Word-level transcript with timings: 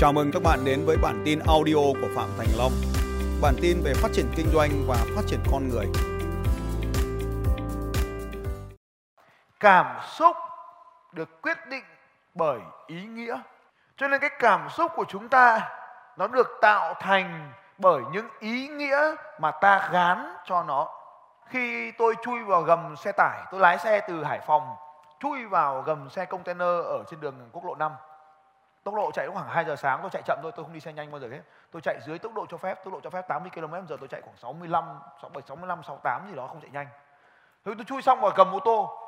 Chào 0.00 0.12
mừng 0.12 0.30
các 0.32 0.42
bạn 0.42 0.64
đến 0.64 0.86
với 0.86 0.96
bản 1.02 1.22
tin 1.24 1.38
audio 1.46 1.74
của 1.74 2.08
Phạm 2.16 2.28
Thành 2.38 2.46
Long. 2.58 2.72
Bản 3.42 3.54
tin 3.62 3.82
về 3.84 3.92
phát 3.94 4.08
triển 4.12 4.26
kinh 4.36 4.46
doanh 4.52 4.70
và 4.88 4.96
phát 5.16 5.22
triển 5.26 5.40
con 5.52 5.68
người. 5.68 5.86
Cảm 9.60 9.86
xúc 10.06 10.36
được 11.12 11.42
quyết 11.42 11.56
định 11.70 11.84
bởi 12.34 12.60
ý 12.86 13.02
nghĩa. 13.02 13.40
Cho 13.96 14.08
nên 14.08 14.20
cái 14.20 14.30
cảm 14.38 14.68
xúc 14.70 14.92
của 14.96 15.04
chúng 15.08 15.28
ta 15.28 15.68
nó 16.16 16.26
được 16.26 16.48
tạo 16.60 16.94
thành 17.00 17.52
bởi 17.78 18.02
những 18.12 18.28
ý 18.38 18.68
nghĩa 18.68 19.14
mà 19.40 19.50
ta 19.50 19.88
gán 19.92 20.34
cho 20.44 20.62
nó. 20.62 20.88
Khi 21.46 21.92
tôi 21.98 22.14
chui 22.22 22.44
vào 22.44 22.62
gầm 22.62 22.96
xe 22.96 23.12
tải, 23.12 23.40
tôi 23.50 23.60
lái 23.60 23.78
xe 23.78 24.00
từ 24.08 24.24
Hải 24.24 24.40
Phòng 24.46 24.76
chui 25.20 25.46
vào 25.46 25.82
gầm 25.82 26.10
xe 26.10 26.24
container 26.24 26.84
ở 26.84 27.04
trên 27.10 27.20
đường 27.20 27.48
quốc 27.52 27.64
lộ 27.64 27.74
5 27.74 27.92
tốc 28.84 28.94
độ 28.94 29.10
chạy 29.14 29.28
khoảng 29.32 29.48
2 29.48 29.64
giờ 29.64 29.76
sáng, 29.76 29.98
tôi 30.02 30.10
chạy 30.10 30.22
chậm 30.26 30.38
thôi, 30.42 30.52
tôi 30.56 30.64
không 30.64 30.74
đi 30.74 30.80
xe 30.80 30.92
nhanh 30.92 31.10
bao 31.10 31.20
giờ 31.20 31.28
hết. 31.28 31.40
Tôi 31.70 31.82
chạy 31.82 32.00
dưới 32.06 32.18
tốc 32.18 32.32
độ 32.34 32.46
cho 32.46 32.56
phép, 32.56 32.84
tốc 32.84 32.92
độ 32.92 33.00
cho 33.00 33.10
phép 33.10 33.28
80 33.28 33.50
km 33.54 33.74
giờ, 33.88 33.96
tôi 34.00 34.08
chạy 34.08 34.20
khoảng 34.20 34.36
65 34.36 34.84
67 35.22 35.42
65 35.48 35.82
68 35.82 36.26
gì 36.30 36.36
đó, 36.36 36.46
không 36.46 36.60
chạy 36.60 36.70
nhanh. 36.70 36.86
Thế 37.64 37.72
tôi 37.76 37.84
chui 37.84 38.02
xong 38.02 38.20
và 38.20 38.30
cầm 38.36 38.54
ô 38.54 38.60
tô. 38.64 38.98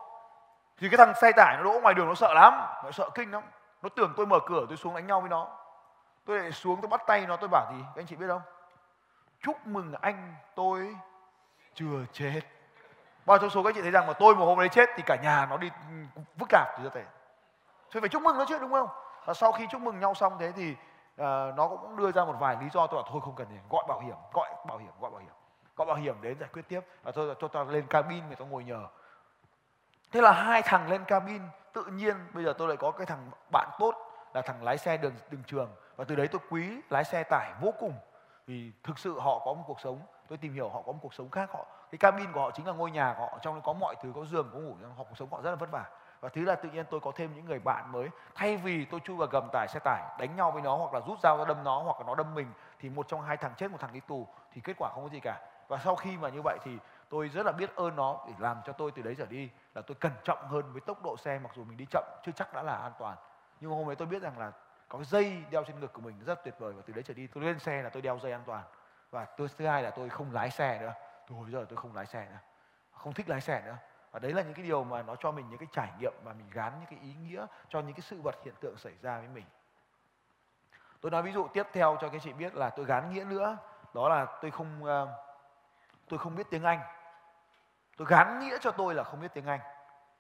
Thì 0.79 0.89
cái 0.89 0.99
thằng 0.99 1.15
xe 1.15 1.33
tải 1.37 1.57
nó 1.57 1.65
đỗ 1.65 1.81
ngoài 1.81 1.95
đường 1.95 2.09
nó 2.09 2.15
sợ 2.15 2.35
lắm, 2.35 2.53
nó 2.85 2.91
sợ 2.91 3.11
kinh 3.15 3.31
lắm. 3.31 3.43
Nó 3.83 3.89
tưởng 3.89 4.15
tôi 4.17 4.27
mở 4.27 4.39
cửa, 4.47 4.67
tôi 4.69 4.77
xuống 4.77 4.95
đánh 4.95 5.07
nhau 5.07 5.21
với 5.21 5.31
nó. 5.31 5.49
Tôi 6.27 6.39
lại 6.39 6.53
xuống, 6.53 6.81
tôi 6.81 6.89
bắt 6.89 7.03
tay 7.07 7.27
nó, 7.27 7.37
tôi 7.37 7.49
bảo 7.49 7.73
gì, 7.73 7.83
các 7.83 8.03
anh 8.03 8.07
chị 8.07 8.17
biết 8.17 8.27
không? 8.29 8.43
Chúc 9.41 9.67
mừng 9.67 9.95
anh, 10.01 10.35
tôi 10.55 10.97
chưa 11.75 12.05
chết. 12.13 12.41
Bao 13.27 13.39
trong 13.39 13.51
số 13.51 13.63
các 13.63 13.69
anh 13.69 13.75
chị 13.75 13.83
thấy 13.83 13.91
rằng 13.91 14.07
mà 14.07 14.13
tôi 14.13 14.35
một 14.35 14.45
hôm 14.45 14.59
đấy 14.59 14.69
chết 14.69 14.91
thì 14.97 15.03
cả 15.07 15.17
nhà 15.23 15.47
nó 15.51 15.57
đi 15.57 15.71
vứt 16.37 16.47
cạp 16.49 16.69
thì 16.79 16.85
ra 16.85 16.91
thể 16.95 17.05
tôi 17.93 18.01
phải 18.01 18.09
chúc 18.09 18.23
mừng 18.23 18.39
nó 18.39 18.45
chứ, 18.45 18.59
đúng 18.59 18.73
không? 18.73 18.89
Và 19.25 19.35
sau 19.35 19.53
khi 19.53 19.67
chúc 19.71 19.83
mừng 19.83 20.01
nhau 20.01 20.15
xong 20.15 20.37
thế 20.39 20.53
thì 20.53 20.73
uh, 20.73 20.77
nó 21.57 21.69
cũng 21.69 21.97
đưa 21.97 22.13
ra 22.13 22.25
một 22.25 22.37
vài 22.41 22.57
lý 22.61 22.69
do 22.73 22.87
tôi 22.87 23.03
bảo 23.03 23.11
thôi 23.13 23.21
không 23.25 23.35
cần 23.35 23.49
gì 23.49 23.57
gọi 23.71 23.85
bảo 23.89 24.01
hiểm 24.01 24.17
gọi 24.33 24.51
bảo 24.67 24.79
hiểm 24.79 24.93
gọi 25.01 25.11
bảo 25.11 25.21
hiểm 25.21 25.33
gọi 25.77 25.87
bảo 25.87 25.97
hiểm 25.97 26.23
đến 26.23 26.39
giải 26.39 26.49
quyết 26.53 26.69
tiếp. 26.69 26.81
Và 27.03 27.13
tôi 27.13 27.35
cho 27.41 27.49
tao 27.49 27.65
lên 27.65 27.87
cabin 27.87 28.25
để 28.31 28.37
tao 28.39 28.49
ngồi 28.49 28.65
nhờ. 28.65 28.87
Thế 30.13 30.21
là 30.21 30.33
hai 30.33 30.63
thằng 30.63 30.91
lên 30.91 31.05
cabin 31.05 31.43
tự 31.73 31.85
nhiên 31.85 32.17
bây 32.33 32.45
giờ 32.45 32.53
tôi 32.59 32.69
lại 32.69 32.77
có 32.77 32.91
cái 32.91 33.07
thằng 33.07 33.31
bạn 33.53 33.69
tốt 33.79 33.95
là 34.35 34.43
thằng 34.43 34.63
lái 34.65 34.79
xe 34.79 34.97
đường 34.97 35.15
đường 35.31 35.43
trường. 35.47 35.71
Và 35.97 36.05
từ 36.05 36.17
đấy 36.17 36.29
tôi 36.29 36.41
quý 36.51 36.81
lái 36.91 37.05
xe 37.05 37.23
tải 37.23 37.53
vô 37.61 37.75
cùng. 37.79 37.95
Vì 38.47 38.73
thực 38.83 38.99
sự 38.99 39.21
họ 39.21 39.39
có 39.39 39.55
một 39.55 39.65
cuộc 39.67 39.81
sống 39.81 40.01
tôi 40.29 40.39
tìm 40.39 40.55
hiểu 40.55 40.69
họ 40.69 40.83
có 40.87 40.93
một 40.93 40.99
cuộc 41.03 41.15
sống 41.15 41.31
khác. 41.31 41.51
Họ 41.53 41.67
cái 41.91 41.99
cabin 41.99 42.33
của 42.33 42.41
họ 42.41 42.51
chính 42.51 42.67
là 42.67 42.73
ngôi 42.73 42.91
nhà 42.91 43.15
của 43.19 43.27
họ 43.27 43.39
trong 43.43 43.55
đó 43.55 43.61
có 43.65 43.73
mọi 43.73 43.95
thứ 44.03 44.13
có 44.15 44.25
giường 44.25 44.51
có 44.53 44.59
ngủ 44.59 44.77
họ 44.97 45.05
cuộc 45.05 45.17
sống 45.17 45.29
họ 45.33 45.41
rất 45.43 45.51
là 45.51 45.57
vất 45.57 45.71
vả 45.71 45.85
và 46.23 46.29
thứ 46.29 46.45
là 46.45 46.55
tự 46.55 46.71
nhiên 46.71 46.87
tôi 46.91 47.01
có 47.01 47.13
thêm 47.15 47.35
những 47.35 47.45
người 47.45 47.59
bạn 47.59 47.93
mới. 47.93 48.09
Thay 48.35 48.57
vì 48.57 48.85
tôi 48.85 49.01
chui 49.05 49.17
vào 49.17 49.29
gầm 49.29 49.49
tải, 49.53 49.69
xe 49.69 49.81
tải, 49.85 50.03
đánh 50.19 50.37
nhau 50.37 50.51
với 50.51 50.63
nó 50.63 50.77
hoặc 50.77 50.95
là 50.95 51.01
rút 51.07 51.21
dao 51.23 51.39
ra 51.39 51.45
đâm 51.45 51.65
nó 51.65 51.83
hoặc 51.83 52.01
là 52.01 52.07
nó 52.07 52.15
đâm 52.15 52.35
mình, 52.35 52.53
thì 52.79 52.91
một 52.91 53.09
trong 53.09 53.23
hai 53.23 53.37
thằng 53.37 53.53
chết, 53.57 53.71
một 53.71 53.79
thằng 53.81 53.93
đi 53.93 54.01
tù, 54.01 54.27
thì 54.53 54.61
kết 54.65 54.77
quả 54.79 54.91
không 54.95 55.03
có 55.03 55.09
gì 55.09 55.21
cả. 55.21 55.41
Và 55.69 55.79
sau 55.79 55.97
khi 55.97 56.17
mà 56.17 56.29
như 56.29 56.41
vậy 56.45 56.59
thì 56.65 56.79
tôi 57.09 57.29
rất 57.29 57.47
là 57.47 57.53
biết 57.53 57.77
ơn 57.77 57.97
nó 57.97 58.25
để 58.27 58.33
làm 58.39 58.57
cho 58.65 58.73
tôi 58.73 58.91
từ 58.91 59.03
đấy 59.03 59.15
trở 59.19 59.27
đi, 59.27 59.51
là 59.75 59.83
tôi 59.83 59.95
cẩn 59.95 60.13
trọng 60.25 60.49
hơn 60.49 60.73
với 60.73 60.81
tốc 60.81 61.03
độ 61.03 61.17
xe 61.17 61.39
mặc 61.39 61.53
dù 61.55 61.65
mình 61.65 61.77
đi 61.77 61.87
chậm, 61.91 62.05
chưa 62.23 62.33
chắc 62.33 62.55
đã 62.55 62.63
là 62.63 62.77
an 62.77 62.93
toàn. 62.99 63.17
Nhưng 63.61 63.71
hôm 63.71 63.89
ấy 63.89 63.97
tôi 63.97 64.07
biết 64.07 64.23
rằng 64.23 64.39
là 64.39 64.53
có 64.89 64.99
cái 64.99 65.05
dây 65.05 65.45
đeo 65.51 65.65
trên 65.65 65.81
ngực 65.81 65.93
của 65.93 66.01
mình 66.01 66.15
rất 66.27 66.45
tuyệt 66.45 66.55
vời 66.59 66.73
và 66.73 66.83
từ 66.87 66.93
đấy 66.93 67.03
trở 67.03 67.15
đi 67.15 67.27
tôi 67.27 67.45
lên 67.45 67.59
xe 67.59 67.83
là 67.83 67.89
tôi 67.89 68.03
đeo 68.03 68.19
dây 68.19 68.33
an 68.33 68.43
toàn. 68.47 68.63
Và 69.11 69.25
tôi, 69.25 69.49
thứ 69.59 69.67
hai 69.67 69.83
là 69.83 69.91
tôi 69.91 70.09
không 70.09 70.33
lái 70.33 70.51
xe 70.51 70.81
nữa. 70.81 70.93
Tôi 71.29 71.39
hồi 71.39 71.51
giờ 71.51 71.67
tôi 71.69 71.77
không 71.77 71.95
lái 71.95 72.07
xe 72.07 72.27
nữa. 72.31 72.39
Không 72.93 73.13
thích 73.13 73.29
lái 73.29 73.41
xe 73.41 73.63
nữa 73.67 73.77
và 74.13 74.19
đấy 74.19 74.33
là 74.33 74.43
những 74.43 74.55
cái 74.55 74.65
điều 74.65 74.85
mà 74.85 75.03
nó 75.03 75.17
cho 75.17 75.31
mình 75.31 75.51
những 75.51 75.59
cái 75.59 75.69
trải 75.73 75.89
nghiệm 75.99 76.13
và 76.25 76.33
mình 76.33 76.51
gắn 76.53 76.73
những 76.79 76.89
cái 76.91 76.99
ý 77.03 77.15
nghĩa 77.15 77.47
cho 77.69 77.81
những 77.81 77.95
cái 77.95 78.01
sự 78.01 78.21
vật 78.21 78.35
hiện 78.45 78.55
tượng 78.61 78.77
xảy 78.77 78.93
ra 79.03 79.19
với 79.19 79.29
mình. 79.29 79.45
Tôi 81.01 81.11
nói 81.11 81.23
ví 81.23 81.33
dụ 81.33 81.49
tiếp 81.49 81.67
theo 81.73 81.97
cho 82.01 82.09
các 82.09 82.23
chị 82.25 82.33
biết 82.33 82.55
là 82.55 82.71
tôi 82.71 82.87
gắn 82.87 83.13
nghĩa 83.13 83.25
nữa. 83.25 83.57
Đó 83.95 84.09
là 84.09 84.27
tôi 84.43 84.51
không 84.51 84.85
ờ, 84.85 85.09
tôi 86.09 86.19
không 86.19 86.37
biết 86.37 86.47
tiếng 86.51 86.65
anh. 86.65 86.81
Tôi 87.97 88.07
gắn 88.11 88.41
nghĩa 88.41 88.59
cho 88.61 88.71
tôi 88.71 88.95
là 88.95 89.05
không 89.05 89.21
biết 89.21 89.35
tiếng 89.35 89.47
anh. 89.47 89.61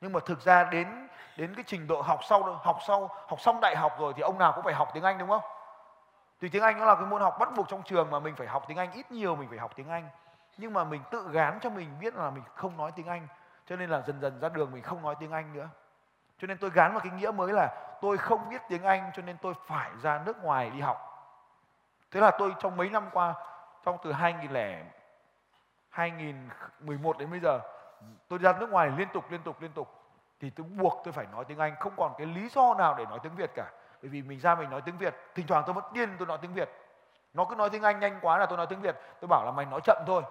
Nhưng 0.00 0.12
mà 0.12 0.20
thực 0.26 0.40
ra 0.40 0.64
đến 0.64 1.08
đến 1.36 1.54
cái 1.54 1.64
trình 1.66 1.86
độ 1.86 2.02
học 2.02 2.20
sau 2.28 2.42
học 2.42 2.78
sau, 2.86 3.10
học 3.28 3.40
xong 3.40 3.60
đại 3.60 3.76
học 3.76 3.96
rồi 3.98 4.12
thì 4.16 4.22
ông 4.22 4.38
nào 4.38 4.52
cũng 4.52 4.64
phải 4.64 4.74
học 4.74 4.88
tiếng 4.94 5.02
anh, 5.02 5.18
đúng 5.18 5.28
không? 5.28 5.42
Thì 6.40 6.48
tiếng 6.48 6.62
anh 6.62 6.78
nó 6.78 6.84
là 6.84 6.94
cái 6.94 7.04
môn 7.04 7.22
học 7.22 7.36
bắt 7.38 7.48
buộc 7.56 7.68
trong 7.68 7.82
trường 7.82 8.10
mà 8.10 8.18
mình 8.18 8.34
phải 8.36 8.46
học 8.46 8.64
tiếng 8.68 8.76
anh, 8.76 8.92
ít 8.92 9.12
nhiều 9.12 9.36
mình 9.36 9.48
phải 9.48 9.58
học 9.58 9.72
tiếng 9.76 9.88
anh. 9.88 10.08
Nhưng 10.56 10.72
mà 10.72 10.84
mình 10.84 11.02
tự 11.10 11.28
gán 11.32 11.58
cho 11.60 11.70
mình 11.70 11.88
biết 12.00 12.14
là 12.14 12.30
mình 12.30 12.42
không 12.54 12.76
nói 12.76 12.92
tiếng 12.96 13.06
anh 13.06 13.26
cho 13.66 13.76
nên 13.76 13.90
là 13.90 14.00
dần 14.00 14.20
dần 14.20 14.40
ra 14.40 14.48
đường 14.48 14.72
mình 14.72 14.82
không 14.82 15.02
nói 15.02 15.14
tiếng 15.20 15.32
anh 15.32 15.52
nữa. 15.52 15.68
Cho 16.38 16.46
nên 16.46 16.58
tôi 16.58 16.70
gán 16.70 16.92
vào 16.92 17.00
cái 17.00 17.12
nghĩa 17.12 17.30
mới 17.30 17.52
là 17.52 17.96
tôi 18.00 18.18
không 18.18 18.48
biết 18.48 18.62
tiếng 18.68 18.82
anh, 18.82 19.10
cho 19.14 19.22
nên 19.22 19.36
tôi 19.42 19.54
phải 19.66 19.90
ra 20.02 20.22
nước 20.26 20.42
ngoài 20.42 20.70
đi 20.70 20.80
học. 20.80 21.08
Thế 22.10 22.20
là 22.20 22.30
tôi 22.38 22.54
trong 22.58 22.76
mấy 22.76 22.90
năm 22.90 23.08
qua, 23.12 23.34
trong 23.84 23.98
từ 24.04 24.12
2000 24.12 24.84
2011 25.88 27.18
đến 27.18 27.30
bây 27.30 27.40
giờ, 27.40 27.60
tôi 28.28 28.38
ra 28.38 28.52
nước 28.52 28.70
ngoài 28.70 28.90
liên 28.96 29.08
tục 29.12 29.24
liên 29.30 29.42
tục 29.42 29.56
liên 29.60 29.72
tục. 29.72 29.88
Thì 30.40 30.50
tôi 30.50 30.66
buộc 30.66 31.00
tôi 31.04 31.12
phải 31.12 31.26
nói 31.32 31.44
tiếng 31.44 31.58
Anh, 31.58 31.76
không 31.80 31.92
còn 31.96 32.14
cái 32.18 32.26
lý 32.26 32.48
do 32.48 32.74
nào 32.74 32.94
để 32.98 33.04
nói 33.04 33.18
tiếng 33.22 33.36
Việt 33.36 33.50
cả. 33.54 33.70
Bởi 34.02 34.08
vì 34.08 34.22
mình 34.22 34.40
ra 34.40 34.54
mình 34.54 34.70
nói 34.70 34.80
tiếng 34.80 34.98
Việt, 34.98 35.14
thỉnh 35.34 35.46
thoảng 35.46 35.62
tôi 35.66 35.74
vẫn 35.74 35.84
điên 35.92 36.16
tôi 36.18 36.26
nói 36.26 36.38
tiếng 36.42 36.54
Việt. 36.54 36.70
Nó 37.34 37.44
cứ 37.44 37.54
nói 37.54 37.70
tiếng 37.70 37.82
Anh 37.82 38.00
nhanh 38.00 38.18
quá 38.22 38.38
là 38.38 38.46
tôi 38.46 38.56
nói 38.56 38.66
tiếng 38.66 38.80
Việt. 38.80 38.96
Tôi 39.20 39.28
bảo 39.28 39.44
là 39.44 39.52
mày 39.56 39.66
nói 39.66 39.80
chậm 39.84 39.96
thôi 40.06 40.22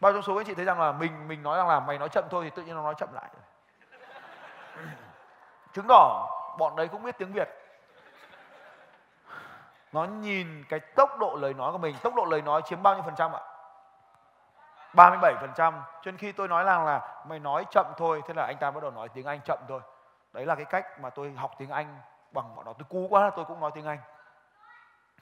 bao 0.00 0.12
trong 0.12 0.22
số 0.22 0.36
anh 0.36 0.46
chị 0.46 0.54
thấy 0.54 0.64
rằng 0.64 0.80
là 0.80 0.92
mình 0.92 1.28
mình 1.28 1.42
nói 1.42 1.58
rằng 1.58 1.68
là 1.68 1.80
mày 1.80 1.98
nói 1.98 2.08
chậm 2.08 2.24
thôi 2.30 2.44
thì 2.44 2.50
tự 2.50 2.62
nhiên 2.62 2.74
nó 2.76 2.82
nói 2.82 2.94
chậm 2.98 3.12
lại. 3.12 3.28
Chứng 5.72 5.86
tỏ 5.88 6.28
bọn 6.58 6.76
đấy 6.76 6.88
cũng 6.88 7.02
biết 7.02 7.18
tiếng 7.18 7.32
việt. 7.32 7.48
Nó 9.92 10.04
nhìn 10.04 10.64
cái 10.68 10.80
tốc 10.80 11.18
độ 11.18 11.36
lời 11.40 11.54
nói 11.54 11.72
của 11.72 11.78
mình, 11.78 11.96
tốc 12.02 12.14
độ 12.14 12.24
lời 12.24 12.42
nói 12.42 12.62
chiếm 12.62 12.82
bao 12.82 12.94
nhiêu 12.94 13.02
phần 13.02 13.14
trăm 13.14 13.32
ạ? 13.32 13.40
37 14.94 15.34
phần 15.40 15.50
trăm. 15.56 15.74
Cho 16.02 16.10
nên 16.10 16.16
khi 16.16 16.32
tôi 16.32 16.48
nói 16.48 16.64
rằng 16.64 16.86
là 16.86 17.22
mày 17.26 17.38
nói 17.38 17.64
chậm 17.70 17.86
thôi, 17.96 18.22
thế 18.26 18.34
là 18.34 18.44
anh 18.46 18.56
ta 18.60 18.70
bắt 18.70 18.82
đầu 18.82 18.90
nói 18.90 19.08
tiếng 19.08 19.26
anh 19.26 19.40
chậm 19.44 19.58
thôi. 19.68 19.80
Đấy 20.32 20.46
là 20.46 20.54
cái 20.54 20.64
cách 20.64 21.00
mà 21.00 21.10
tôi 21.10 21.32
học 21.36 21.50
tiếng 21.58 21.70
anh 21.70 21.98
bằng 22.32 22.56
bọn 22.56 22.64
nó. 22.64 22.72
Tôi 22.72 22.86
cú 22.88 23.06
quá 23.10 23.30
tôi 23.36 23.44
cũng 23.44 23.60
nói 23.60 23.70
tiếng 23.74 23.86
anh. 23.86 23.98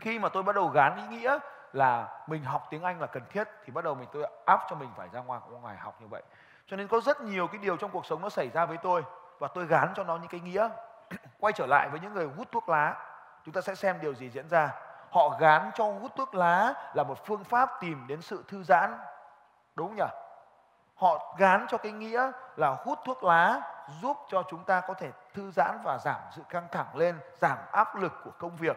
Khi 0.00 0.18
mà 0.18 0.28
tôi 0.28 0.42
bắt 0.42 0.54
đầu 0.54 0.68
gán 0.68 0.96
ý 0.96 1.16
nghĩa 1.16 1.38
là 1.76 2.08
mình 2.26 2.44
học 2.44 2.66
tiếng 2.70 2.82
Anh 2.82 3.00
là 3.00 3.06
cần 3.06 3.22
thiết 3.30 3.48
thì 3.64 3.72
bắt 3.72 3.84
đầu 3.84 3.94
mình 3.94 4.08
tôi 4.12 4.26
áp 4.44 4.60
cho 4.70 4.76
mình 4.76 4.88
phải 4.96 5.08
ra 5.12 5.20
ngoài 5.20 5.40
ngoài 5.62 5.76
học 5.76 6.00
như 6.00 6.06
vậy. 6.06 6.22
Cho 6.66 6.76
nên 6.76 6.88
có 6.88 7.00
rất 7.00 7.20
nhiều 7.20 7.46
cái 7.46 7.58
điều 7.58 7.76
trong 7.76 7.90
cuộc 7.90 8.06
sống 8.06 8.22
nó 8.22 8.28
xảy 8.28 8.50
ra 8.54 8.66
với 8.66 8.76
tôi 8.76 9.04
và 9.38 9.48
tôi 9.48 9.66
gán 9.66 9.92
cho 9.94 10.04
nó 10.04 10.16
những 10.16 10.28
cái 10.28 10.40
nghĩa. 10.40 10.68
Quay 11.40 11.52
trở 11.52 11.66
lại 11.66 11.88
với 11.88 12.00
những 12.00 12.14
người 12.14 12.28
hút 12.36 12.48
thuốc 12.52 12.68
lá, 12.68 12.96
chúng 13.44 13.54
ta 13.54 13.60
sẽ 13.60 13.74
xem 13.74 13.96
điều 14.00 14.14
gì 14.14 14.30
diễn 14.30 14.48
ra. 14.48 14.70
Họ 15.10 15.36
gán 15.40 15.70
cho 15.74 15.84
hút 15.84 16.12
thuốc 16.16 16.34
lá 16.34 16.74
là 16.94 17.02
một 17.02 17.26
phương 17.26 17.44
pháp 17.44 17.70
tìm 17.80 18.06
đến 18.06 18.22
sự 18.22 18.44
thư 18.48 18.62
giãn. 18.62 18.98
Đúng 19.74 19.96
nhỉ? 19.96 20.06
Họ 20.94 21.34
gán 21.38 21.66
cho 21.68 21.78
cái 21.78 21.92
nghĩa 21.92 22.30
là 22.56 22.76
hút 22.84 22.98
thuốc 23.04 23.24
lá 23.24 23.60
giúp 24.02 24.16
cho 24.28 24.42
chúng 24.50 24.64
ta 24.64 24.80
có 24.80 24.94
thể 24.94 25.10
thư 25.34 25.50
giãn 25.50 25.78
và 25.84 25.98
giảm 26.04 26.20
sự 26.36 26.42
căng 26.48 26.68
thẳng 26.72 26.96
lên, 26.96 27.18
giảm 27.40 27.58
áp 27.72 27.96
lực 27.96 28.12
của 28.24 28.30
công 28.38 28.56
việc 28.56 28.76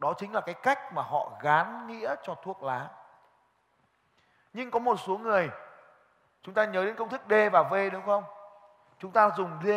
đó 0.00 0.14
chính 0.18 0.32
là 0.32 0.40
cái 0.40 0.54
cách 0.54 0.92
mà 0.92 1.02
họ 1.02 1.32
gán 1.40 1.86
nghĩa 1.86 2.14
cho 2.22 2.34
thuốc 2.34 2.62
lá. 2.62 2.88
Nhưng 4.52 4.70
có 4.70 4.78
một 4.78 5.00
số 5.00 5.18
người, 5.18 5.50
chúng 6.42 6.54
ta 6.54 6.64
nhớ 6.64 6.84
đến 6.84 6.96
công 6.96 7.08
thức 7.08 7.20
D 7.30 7.32
và 7.52 7.62
V 7.62 7.74
đúng 7.92 8.06
không? 8.06 8.24
Chúng 8.98 9.12
ta 9.12 9.30
dùng 9.36 9.50
D 9.64 9.68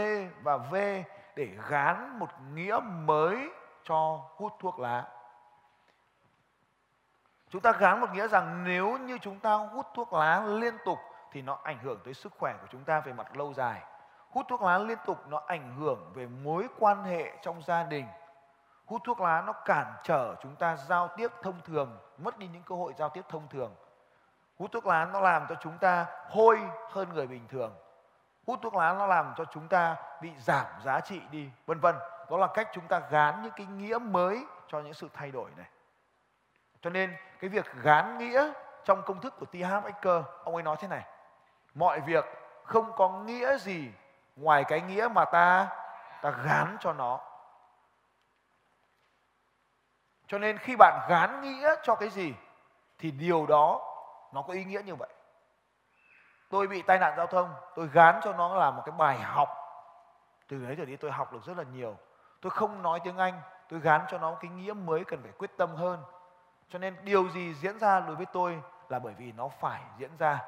và 0.43 0.57
V 0.57 0.75
để 1.35 1.49
gán 1.69 2.19
một 2.19 2.29
nghĩa 2.53 2.79
mới 2.83 3.49
cho 3.83 4.21
hút 4.35 4.53
thuốc 4.59 4.79
lá. 4.79 5.03
Chúng 7.49 7.61
ta 7.61 7.71
gán 7.71 8.01
một 8.01 8.13
nghĩa 8.13 8.27
rằng 8.27 8.63
nếu 8.63 8.97
như 8.97 9.17
chúng 9.17 9.39
ta 9.39 9.53
hút 9.53 9.85
thuốc 9.93 10.13
lá 10.13 10.43
liên 10.45 10.77
tục 10.85 10.99
thì 11.31 11.41
nó 11.41 11.59
ảnh 11.63 11.79
hưởng 11.79 11.99
tới 12.05 12.13
sức 12.13 12.33
khỏe 12.39 12.53
của 12.61 12.67
chúng 12.71 12.83
ta 12.83 12.99
về 12.99 13.13
mặt 13.13 13.37
lâu 13.37 13.53
dài. 13.53 13.81
Hút 14.29 14.45
thuốc 14.49 14.61
lá 14.61 14.77
liên 14.77 14.97
tục 15.05 15.17
nó 15.27 15.41
ảnh 15.47 15.75
hưởng 15.79 16.11
về 16.13 16.27
mối 16.27 16.67
quan 16.79 17.03
hệ 17.03 17.31
trong 17.41 17.61
gia 17.61 17.83
đình 17.83 18.05
hút 18.85 19.01
thuốc 19.05 19.21
lá 19.21 19.43
nó 19.45 19.53
cản 19.53 19.93
trở 20.03 20.35
chúng 20.41 20.55
ta 20.55 20.75
giao 20.75 21.07
tiếp 21.07 21.31
thông 21.41 21.61
thường, 21.61 21.97
mất 22.17 22.37
đi 22.37 22.47
những 22.47 22.63
cơ 22.63 22.75
hội 22.75 22.93
giao 22.97 23.09
tiếp 23.09 23.21
thông 23.29 23.47
thường. 23.47 23.75
Hút 24.59 24.71
thuốc 24.71 24.85
lá 24.85 25.05
nó 25.05 25.19
làm 25.19 25.45
cho 25.49 25.55
chúng 25.55 25.77
ta 25.77 26.05
hôi 26.29 26.59
hơn 26.91 27.13
người 27.13 27.27
bình 27.27 27.47
thường. 27.47 27.75
Hút 28.47 28.59
thuốc 28.61 28.75
lá 28.75 28.93
nó 28.93 29.07
làm 29.07 29.33
cho 29.37 29.45
chúng 29.45 29.67
ta 29.67 29.95
bị 30.21 30.31
giảm 30.37 30.65
giá 30.83 30.99
trị 30.99 31.21
đi, 31.31 31.49
vân 31.65 31.79
vân. 31.79 31.95
Đó 32.29 32.37
là 32.37 32.47
cách 32.47 32.69
chúng 32.73 32.87
ta 32.87 32.99
gán 32.99 33.41
những 33.41 33.53
cái 33.55 33.65
nghĩa 33.65 33.97
mới 33.97 34.45
cho 34.67 34.79
những 34.79 34.93
sự 34.93 35.09
thay 35.13 35.31
đổi 35.31 35.51
này. 35.57 35.67
Cho 36.81 36.89
nên, 36.89 37.15
cái 37.39 37.49
việc 37.49 37.65
gán 37.81 38.17
nghĩa 38.17 38.53
trong 38.85 39.01
công 39.01 39.21
thức 39.21 39.33
của 39.39 39.45
T.H. 39.45 39.73
Ông 40.43 40.53
ấy 40.53 40.63
nói 40.63 40.75
thế 40.79 40.87
này. 40.87 41.03
Mọi 41.73 41.99
việc 41.99 42.25
không 42.63 42.91
có 42.95 43.09
nghĩa 43.09 43.57
gì 43.57 43.91
ngoài 44.35 44.63
cái 44.63 44.81
nghĩa 44.81 45.07
mà 45.07 45.25
ta 45.25 45.67
ta 46.21 46.29
gán 46.29 46.77
cho 46.79 46.93
nó 46.93 47.19
cho 50.33 50.39
nên 50.39 50.57
khi 50.57 50.75
bạn 50.75 51.05
gán 51.09 51.41
nghĩa 51.41 51.75
cho 51.83 51.95
cái 51.95 52.09
gì, 52.09 52.33
thì 52.99 53.11
điều 53.11 53.45
đó 53.45 53.81
nó 54.31 54.41
có 54.41 54.53
ý 54.53 54.63
nghĩa 54.63 54.81
như 54.81 54.95
vậy. 54.95 55.09
Tôi 56.49 56.67
bị 56.67 56.81
tai 56.81 56.99
nạn 56.99 57.13
giao 57.17 57.27
thông, 57.27 57.53
tôi 57.75 57.87
gán 57.87 58.19
cho 58.23 58.33
nó 58.33 58.55
là 58.55 58.71
một 58.71 58.81
cái 58.85 58.95
bài 58.97 59.17
học. 59.17 59.49
Từ 60.47 60.65
đấy 60.65 60.75
trở 60.77 60.85
đi 60.85 60.95
tôi 60.95 61.11
học 61.11 61.33
được 61.33 61.43
rất 61.45 61.57
là 61.57 61.63
nhiều. 61.63 61.97
Tôi 62.41 62.49
không 62.49 62.81
nói 62.81 62.99
tiếng 63.03 63.17
anh, 63.17 63.41
tôi 63.69 63.79
gán 63.79 64.01
cho 64.09 64.17
nó 64.17 64.35
cái 64.41 64.51
nghĩa 64.51 64.73
mới 64.73 65.03
cần 65.03 65.19
phải 65.23 65.31
quyết 65.37 65.57
tâm 65.57 65.75
hơn. 65.75 66.03
Cho 66.69 66.79
nên 66.79 66.95
điều 67.03 67.29
gì 67.29 67.53
diễn 67.53 67.79
ra 67.79 67.99
đối 67.99 68.15
với 68.15 68.25
tôi 68.25 68.61
là 68.89 68.99
bởi 68.99 69.13
vì 69.13 69.31
nó 69.31 69.47
phải 69.47 69.81
diễn 69.97 70.17
ra. 70.17 70.39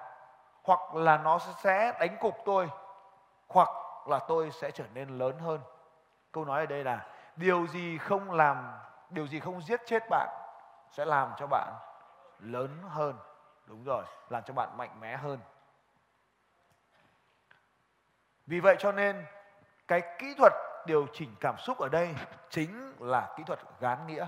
Hoặc 0.64 0.96
là 0.96 1.18
nó 1.18 1.40
sẽ 1.40 1.98
đánh 2.00 2.18
cục 2.20 2.38
tôi, 2.46 2.70
hoặc 3.48 3.70
là 4.08 4.20
tôi 4.20 4.52
sẽ 4.52 4.72
trở 4.72 4.86
nên 4.94 5.18
lớn 5.18 5.40
hơn. 5.40 5.60
Câu 6.32 6.46
nói 6.46 6.60
ở 6.60 6.66
đây 6.66 6.84
là, 6.84 7.06
điều 7.36 7.68
gì 7.68 7.98
không 7.98 8.32
làm 8.32 8.85
điều 9.10 9.28
gì 9.28 9.40
không 9.40 9.62
giết 9.62 9.82
chết 9.86 10.04
bạn 10.10 10.30
sẽ 10.92 11.06
làm 11.06 11.34
cho 11.38 11.48
bạn 11.48 11.74
lớn 12.40 12.84
hơn. 12.90 13.18
Đúng 13.66 13.84
rồi, 13.84 14.04
làm 14.30 14.44
cho 14.44 14.54
bạn 14.54 14.78
mạnh 14.78 15.00
mẽ 15.00 15.18
hơn. 15.18 15.40
Vì 18.48 18.60
vậy 18.60 18.76
cho 18.80 18.92
nên, 18.92 19.26
cái 19.88 20.02
kỹ 20.20 20.36
thuật 20.38 20.54
điều 20.86 21.08
chỉnh 21.14 21.36
cảm 21.42 21.58
xúc 21.58 21.78
ở 21.78 21.90
đây 21.90 22.16
chính 22.50 22.96
là 23.00 23.34
kỹ 23.38 23.44
thuật 23.44 23.60
gán 23.80 24.08
nghĩa. 24.08 24.28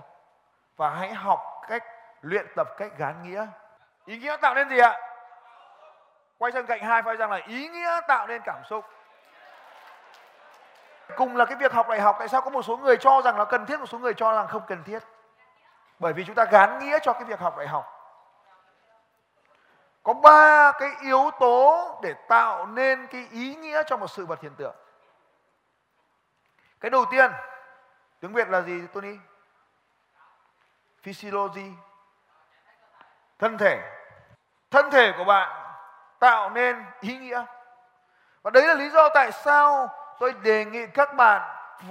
Và 0.77 0.89
hãy 0.89 1.13
học 1.13 1.39
cách 1.67 1.83
luyện 2.21 2.45
tập 2.55 2.67
cách 2.77 2.91
gán 2.97 3.23
nghĩa. 3.23 3.47
Ý 4.05 4.17
nghĩa 4.17 4.37
tạo 4.41 4.55
nên 4.55 4.69
gì 4.69 4.77
ạ? 4.77 4.99
Quay 6.37 6.51
sang 6.51 6.65
cạnh 6.65 6.83
hai, 6.83 7.01
phải 7.01 7.15
rằng 7.15 7.31
là 7.31 7.39
ý 7.47 7.67
nghĩa 7.67 7.99
tạo 8.07 8.27
nên 8.27 8.41
cảm 8.45 8.61
xúc 8.69 8.85
cùng 11.15 11.35
là 11.35 11.45
cái 11.45 11.55
việc 11.55 11.73
học 11.73 11.89
đại 11.89 12.01
học, 12.01 12.15
tại 12.19 12.27
sao 12.27 12.41
có 12.41 12.49
một 12.49 12.61
số 12.61 12.77
người 12.77 12.97
cho 12.97 13.21
rằng 13.21 13.37
nó 13.37 13.45
cần 13.45 13.65
thiết, 13.65 13.79
một 13.79 13.85
số 13.85 13.99
người 13.99 14.13
cho 14.13 14.33
rằng 14.33 14.47
không 14.47 14.63
cần 14.67 14.83
thiết? 14.83 15.03
Bởi 15.99 16.13
vì 16.13 16.23
chúng 16.23 16.35
ta 16.35 16.45
gán 16.45 16.79
nghĩa 16.79 16.99
cho 16.99 17.13
cái 17.13 17.23
việc 17.23 17.39
học 17.39 17.57
đại 17.57 17.67
học. 17.67 17.93
Có 20.03 20.13
ba 20.13 20.71
cái 20.71 20.89
yếu 21.01 21.31
tố 21.39 21.99
để 22.03 22.13
tạo 22.13 22.65
nên 22.65 23.07
cái 23.07 23.27
ý 23.31 23.55
nghĩa 23.55 23.83
cho 23.83 23.97
một 23.97 24.07
sự 24.07 24.25
vật 24.25 24.41
hiện 24.41 24.55
tượng. 24.55 24.75
Cái 26.79 26.89
đầu 26.89 27.05
tiên, 27.11 27.31
tiếng 28.19 28.33
việt 28.33 28.49
là 28.49 28.61
gì, 28.61 28.87
tony? 28.93 29.17
Physiology. 31.01 31.71
Thân 33.39 33.57
thể. 33.57 33.81
Thân 34.71 34.91
thể 34.91 35.13
của 35.17 35.23
bạn 35.23 35.73
tạo 36.19 36.49
nên 36.49 36.85
ý 36.99 37.17
nghĩa. 37.17 37.45
Và 38.41 38.51
đấy 38.51 38.67
là 38.67 38.73
lý 38.73 38.89
do 38.89 39.09
tại 39.09 39.31
sao 39.31 39.89
tôi 40.19 40.33
đề 40.33 40.65
nghị 40.65 40.87
các 40.87 41.15
bạn 41.15 41.41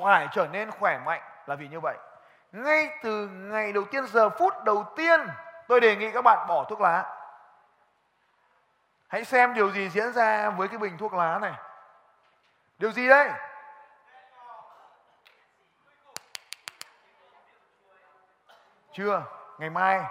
phải 0.00 0.28
trở 0.32 0.46
nên 0.46 0.70
khỏe 0.70 0.98
mạnh 0.98 1.22
là 1.46 1.54
vì 1.54 1.68
như 1.68 1.80
vậy. 1.80 1.96
Ngay 2.52 2.98
từ 3.02 3.26
ngày 3.28 3.72
đầu 3.72 3.84
tiên, 3.84 4.06
giờ 4.06 4.30
phút 4.30 4.64
đầu 4.64 4.84
tiên, 4.96 5.20
tôi 5.68 5.80
đề 5.80 5.96
nghị 5.96 6.12
các 6.12 6.22
bạn 6.22 6.46
bỏ 6.48 6.64
thuốc 6.64 6.80
lá. 6.80 7.16
Hãy 9.08 9.24
xem 9.24 9.54
điều 9.54 9.70
gì 9.70 9.88
diễn 9.88 10.12
ra 10.12 10.50
với 10.50 10.68
cái 10.68 10.78
bình 10.78 10.98
thuốc 10.98 11.14
lá 11.14 11.38
này. 11.38 11.52
Điều 12.78 12.92
gì 12.92 13.08
đây? 13.08 13.30
Chưa, 18.92 19.22
ngày 19.58 19.70
mai 19.70 20.02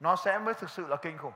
nó 0.00 0.16
sẽ 0.16 0.38
mới 0.38 0.54
thực 0.54 0.70
sự 0.70 0.86
là 0.86 0.96
kinh 0.96 1.18
khủng. 1.18 1.32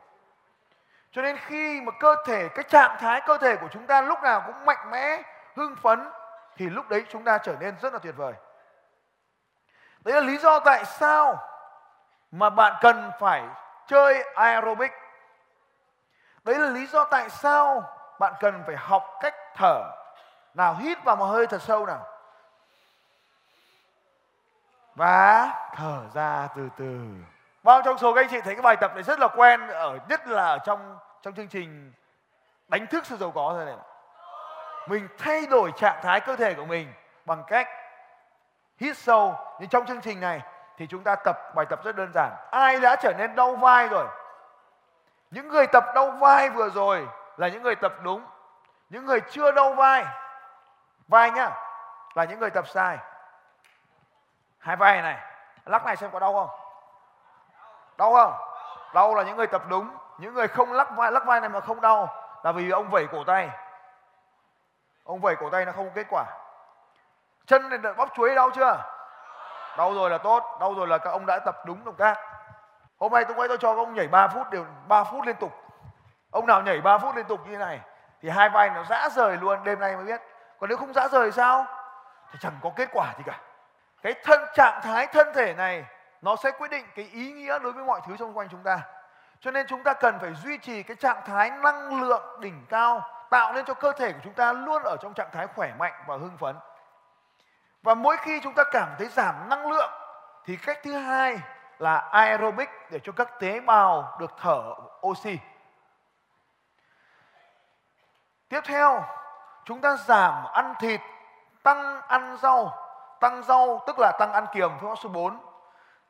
Cho 1.11 1.23
nên 1.23 1.37
khi 1.39 1.81
mà 1.81 1.93
cơ 2.01 2.17
thể, 2.27 2.49
cái 2.49 2.65
trạng 2.69 2.97
thái 3.01 3.21
cơ 3.27 3.39
thể 3.39 3.57
của 3.57 3.69
chúng 3.73 3.87
ta 3.87 4.01
lúc 4.01 4.23
nào 4.23 4.43
cũng 4.47 4.65
mạnh 4.65 4.91
mẽ 4.91 5.23
hưng 5.57 5.77
phấn, 5.77 6.09
thì 6.57 6.71
lúc 6.71 6.89
đấy 6.89 7.05
chúng 7.09 7.25
ta 7.25 7.39
trở 7.39 7.57
nên 7.61 7.77
rất 7.83 7.93
là 7.93 7.99
tuyệt 7.99 8.15
vời. 8.17 8.33
Đấy 10.01 10.15
là 10.15 10.21
lý 10.21 10.39
do 10.39 10.61
tại 10.61 10.85
sao 10.85 11.39
mà 12.31 12.51
bạn 12.51 12.75
cần 12.81 13.11
phải 13.21 13.43
chơi 13.87 14.23
aerobic. 14.35 14.93
Đấy 16.45 16.59
là 16.59 16.69
lý 16.69 16.87
do 16.87 17.05
tại 17.05 17.31
sao 17.31 17.83
bạn 18.19 18.33
cần 18.41 18.63
phải 18.67 18.77
học 18.77 19.19
cách 19.21 19.35
thở. 19.55 19.91
Nào, 20.55 20.75
hít 20.75 21.05
vào 21.05 21.17
một 21.17 21.25
hơi 21.25 21.47
thật 21.47 21.63
sâu 21.63 21.87
nào. 21.87 22.07
Và 24.95 25.49
thở 25.75 26.03
ra 26.15 26.49
từ 26.57 26.69
từ. 26.77 27.01
Bao 27.63 27.83
trong 27.83 27.99
số 27.99 28.15
các 28.15 28.21
anh 28.21 28.31
chị 28.31 28.41
thấy 28.41 28.55
cái 28.55 28.63
bài 28.63 28.77
tập 28.77 28.91
này 28.95 29.03
rất 29.03 29.19
là 29.19 29.29
quen 29.29 29.69
ở, 29.69 29.99
nhất 30.09 30.29
là 30.29 30.47
ở 30.47 30.59
trong 30.59 30.99
trong 31.23 31.35
chương 31.35 31.49
trình 31.49 31.93
đánh 32.69 32.87
thức 32.87 33.07
sự 33.07 33.17
giàu 33.17 33.31
có 33.31 33.53
thôi 33.55 33.65
này 33.65 33.77
mình 34.87 35.09
thay 35.19 35.47
đổi 35.47 35.73
trạng 35.77 36.01
thái 36.03 36.21
cơ 36.21 36.37
thể 36.37 36.55
của 36.55 36.65
mình 36.65 36.93
bằng 37.25 37.45
cách 37.47 37.69
hít 38.79 38.97
sâu. 38.97 39.37
Nhưng 39.61 39.69
trong 39.69 39.87
chương 39.87 40.01
trình 40.01 40.21
này 40.21 40.43
thì 40.77 40.87
chúng 40.87 41.03
ta 41.03 41.17
tập, 41.17 41.55
bài 41.55 41.67
tập 41.67 41.81
rất 41.85 41.97
đơn 41.97 42.13
giản. 42.15 42.33
Ai 42.51 42.81
đã 42.81 42.97
trở 42.97 43.13
nên 43.19 43.35
đau 43.35 43.57
vai 43.57 43.89
rồi? 43.89 44.07
Những 45.31 45.49
người 45.49 45.67
tập 45.67 45.85
đau 45.95 46.11
vai 46.11 46.51
vừa 46.51 46.71
rồi 46.71 47.09
là 47.37 47.49
những 47.49 47.63
người 47.63 47.75
tập 47.75 47.93
đúng. 48.03 48.27
Những 48.91 49.07
người 49.07 49.21
chưa 49.21 49.53
đau 49.53 49.73
vai. 49.73 50.05
Vai 51.09 51.31
nhá, 51.31 51.51
là 52.15 52.25
những 52.25 52.39
người 52.39 52.51
tập 52.51 52.69
sai. 52.69 52.99
Hai 54.59 54.77
vai 54.77 55.03
này, 55.03 55.17
lắc 55.65 55.85
này 55.85 55.97
xem 55.97 56.11
có 56.11 56.19
đau 56.19 56.33
không? 56.33 56.49
Đau 57.97 58.15
không? 58.15 58.33
Đau 58.95 59.15
là 59.15 59.23
những 59.23 59.37
người 59.37 59.47
tập 59.47 59.63
đúng. 59.69 59.91
Những 60.19 60.35
người 60.35 60.49
không 60.49 60.73
lắc 60.73 60.97
vai 60.97 61.13
lắc 61.13 61.27
vai 61.27 61.41
này 61.41 61.49
mà 61.49 61.61
không 61.61 61.81
đau 61.81 62.15
là 62.43 62.53
vì 62.53 62.71
ông 62.71 62.89
vẩy 62.89 63.07
cổ 63.13 63.25
tay 63.25 63.51
ông 65.07 65.21
vẩy 65.21 65.37
cổ 65.37 65.51
tay 65.51 65.65
nó 65.65 65.73
không 65.73 65.87
có 65.89 65.93
kết 65.95 66.07
quả. 66.11 66.25
Chân 67.47 67.69
này 67.69 67.93
bóp 67.97 68.09
chuối 68.15 68.35
đau 68.35 68.51
chưa? 68.51 68.83
Đau 69.79 69.95
rồi 69.95 70.11
là 70.11 70.19
tốt, 70.19 70.57
đau 70.61 70.75
rồi 70.75 70.87
là 70.87 70.99
các 70.99 71.11
ông 71.11 71.27
đã 71.27 71.39
tập 71.39 71.57
đúng 71.67 71.85
động 71.85 71.95
tác. 71.95 72.19
Hôm 73.01 73.13
nay 73.13 73.25
tôi 73.25 73.37
quay 73.37 73.49
tôi 73.49 73.59
cho 73.59 73.73
các 73.75 73.79
ông 73.79 73.95
nhảy 73.95 74.09
3 74.09 74.29
phút 74.29 74.51
đều 74.51 74.67
3 74.89 75.05
phút 75.05 75.27
liên 75.27 75.37
tục. 75.37 75.53
Ông 76.31 76.47
nào 76.47 76.63
nhảy 76.63 76.81
3 76.81 76.99
phút 76.99 77.17
liên 77.17 77.27
tục 77.27 77.41
như 77.47 77.53
thế 77.53 77.59
này, 77.59 77.81
thì 78.23 78.29
hai 78.29 78.49
vai 78.49 78.71
nó 78.71 78.85
dã 78.85 79.09
rời 79.09 79.37
luôn, 79.37 79.65
đêm 79.65 79.81
nay 79.81 79.97
mới 79.97 80.05
biết. 80.05 80.21
Còn 80.61 80.69
nếu 80.69 80.79
không 80.79 80.93
dã 80.93 81.09
rời 81.09 81.33
sao? 81.33 81.67
Thì 82.33 82.39
chẳng 82.43 82.53
có 82.63 82.71
kết 82.77 82.89
quả 82.93 83.15
gì 83.19 83.23
cả. 83.27 83.41
Cái 84.03 84.15
thân, 84.25 84.41
trạng 84.55 84.81
thái 84.83 85.07
thân 85.07 85.33
thể 85.35 85.55
này, 85.55 85.85
nó 86.23 86.37
sẽ 86.37 86.51
quyết 86.51 86.71
định 86.71 86.87
cái 86.97 87.05
ý 87.13 87.33
nghĩa 87.33 87.59
đối 87.59 87.73
với 87.73 87.85
mọi 87.85 88.01
thứ 88.07 88.17
xung 88.17 88.37
quanh 88.37 88.49
chúng 88.49 88.63
ta. 88.63 88.79
Cho 89.41 89.51
nên 89.51 89.67
chúng 89.67 89.83
ta 89.83 89.93
cần 89.93 90.19
phải 90.19 90.35
duy 90.35 90.59
trì 90.59 90.83
cái 90.83 90.97
trạng 90.97 91.21
thái 91.27 91.51
năng 91.51 92.03
lượng 92.03 92.41
đỉnh 92.41 92.67
cao 92.69 93.03
tạo 93.31 93.53
nên 93.53 93.65
cho 93.65 93.75
cơ 93.75 93.93
thể 93.93 94.13
của 94.13 94.21
chúng 94.25 94.33
ta 94.33 94.53
luôn 94.53 94.83
ở 94.83 94.97
trong 95.01 95.15
trạng 95.15 95.31
thái 95.33 95.47
khỏe 95.47 95.75
mạnh 95.79 96.05
và 96.07 96.17
hưng 96.17 96.37
phấn. 96.37 96.57
Và 97.83 97.95
mỗi 97.95 98.17
khi 98.17 98.41
chúng 98.43 98.55
ta 98.55 98.65
cảm 98.71 98.89
thấy 98.99 99.09
giảm 99.09 99.49
năng 99.49 99.71
lượng, 99.71 99.91
thì 100.45 100.57
cách 100.57 100.79
thứ 100.83 100.93
hai 100.93 101.39
là 101.79 101.99
aerobic 101.99 102.69
để 102.91 102.99
cho 103.05 103.13
các 103.13 103.41
tế 103.41 103.61
bào 103.61 104.17
được 104.21 104.31
thở 104.41 104.75
oxy. 105.07 105.39
Tiếp 108.49 108.61
theo, 108.65 109.05
chúng 109.65 109.81
ta 109.81 109.97
giảm 109.97 110.45
ăn 110.53 110.75
thịt, 110.79 111.01
tăng 111.63 112.01
ăn 112.01 112.37
rau. 112.37 112.83
Tăng 113.21 113.43
rau 113.43 113.83
tức 113.87 113.99
là 113.99 114.13
tăng 114.19 114.33
ăn 114.33 114.47
kiềm 114.53 114.71
phương 114.81 114.91
pháp 114.91 115.03
số 115.03 115.09
4 115.09 115.39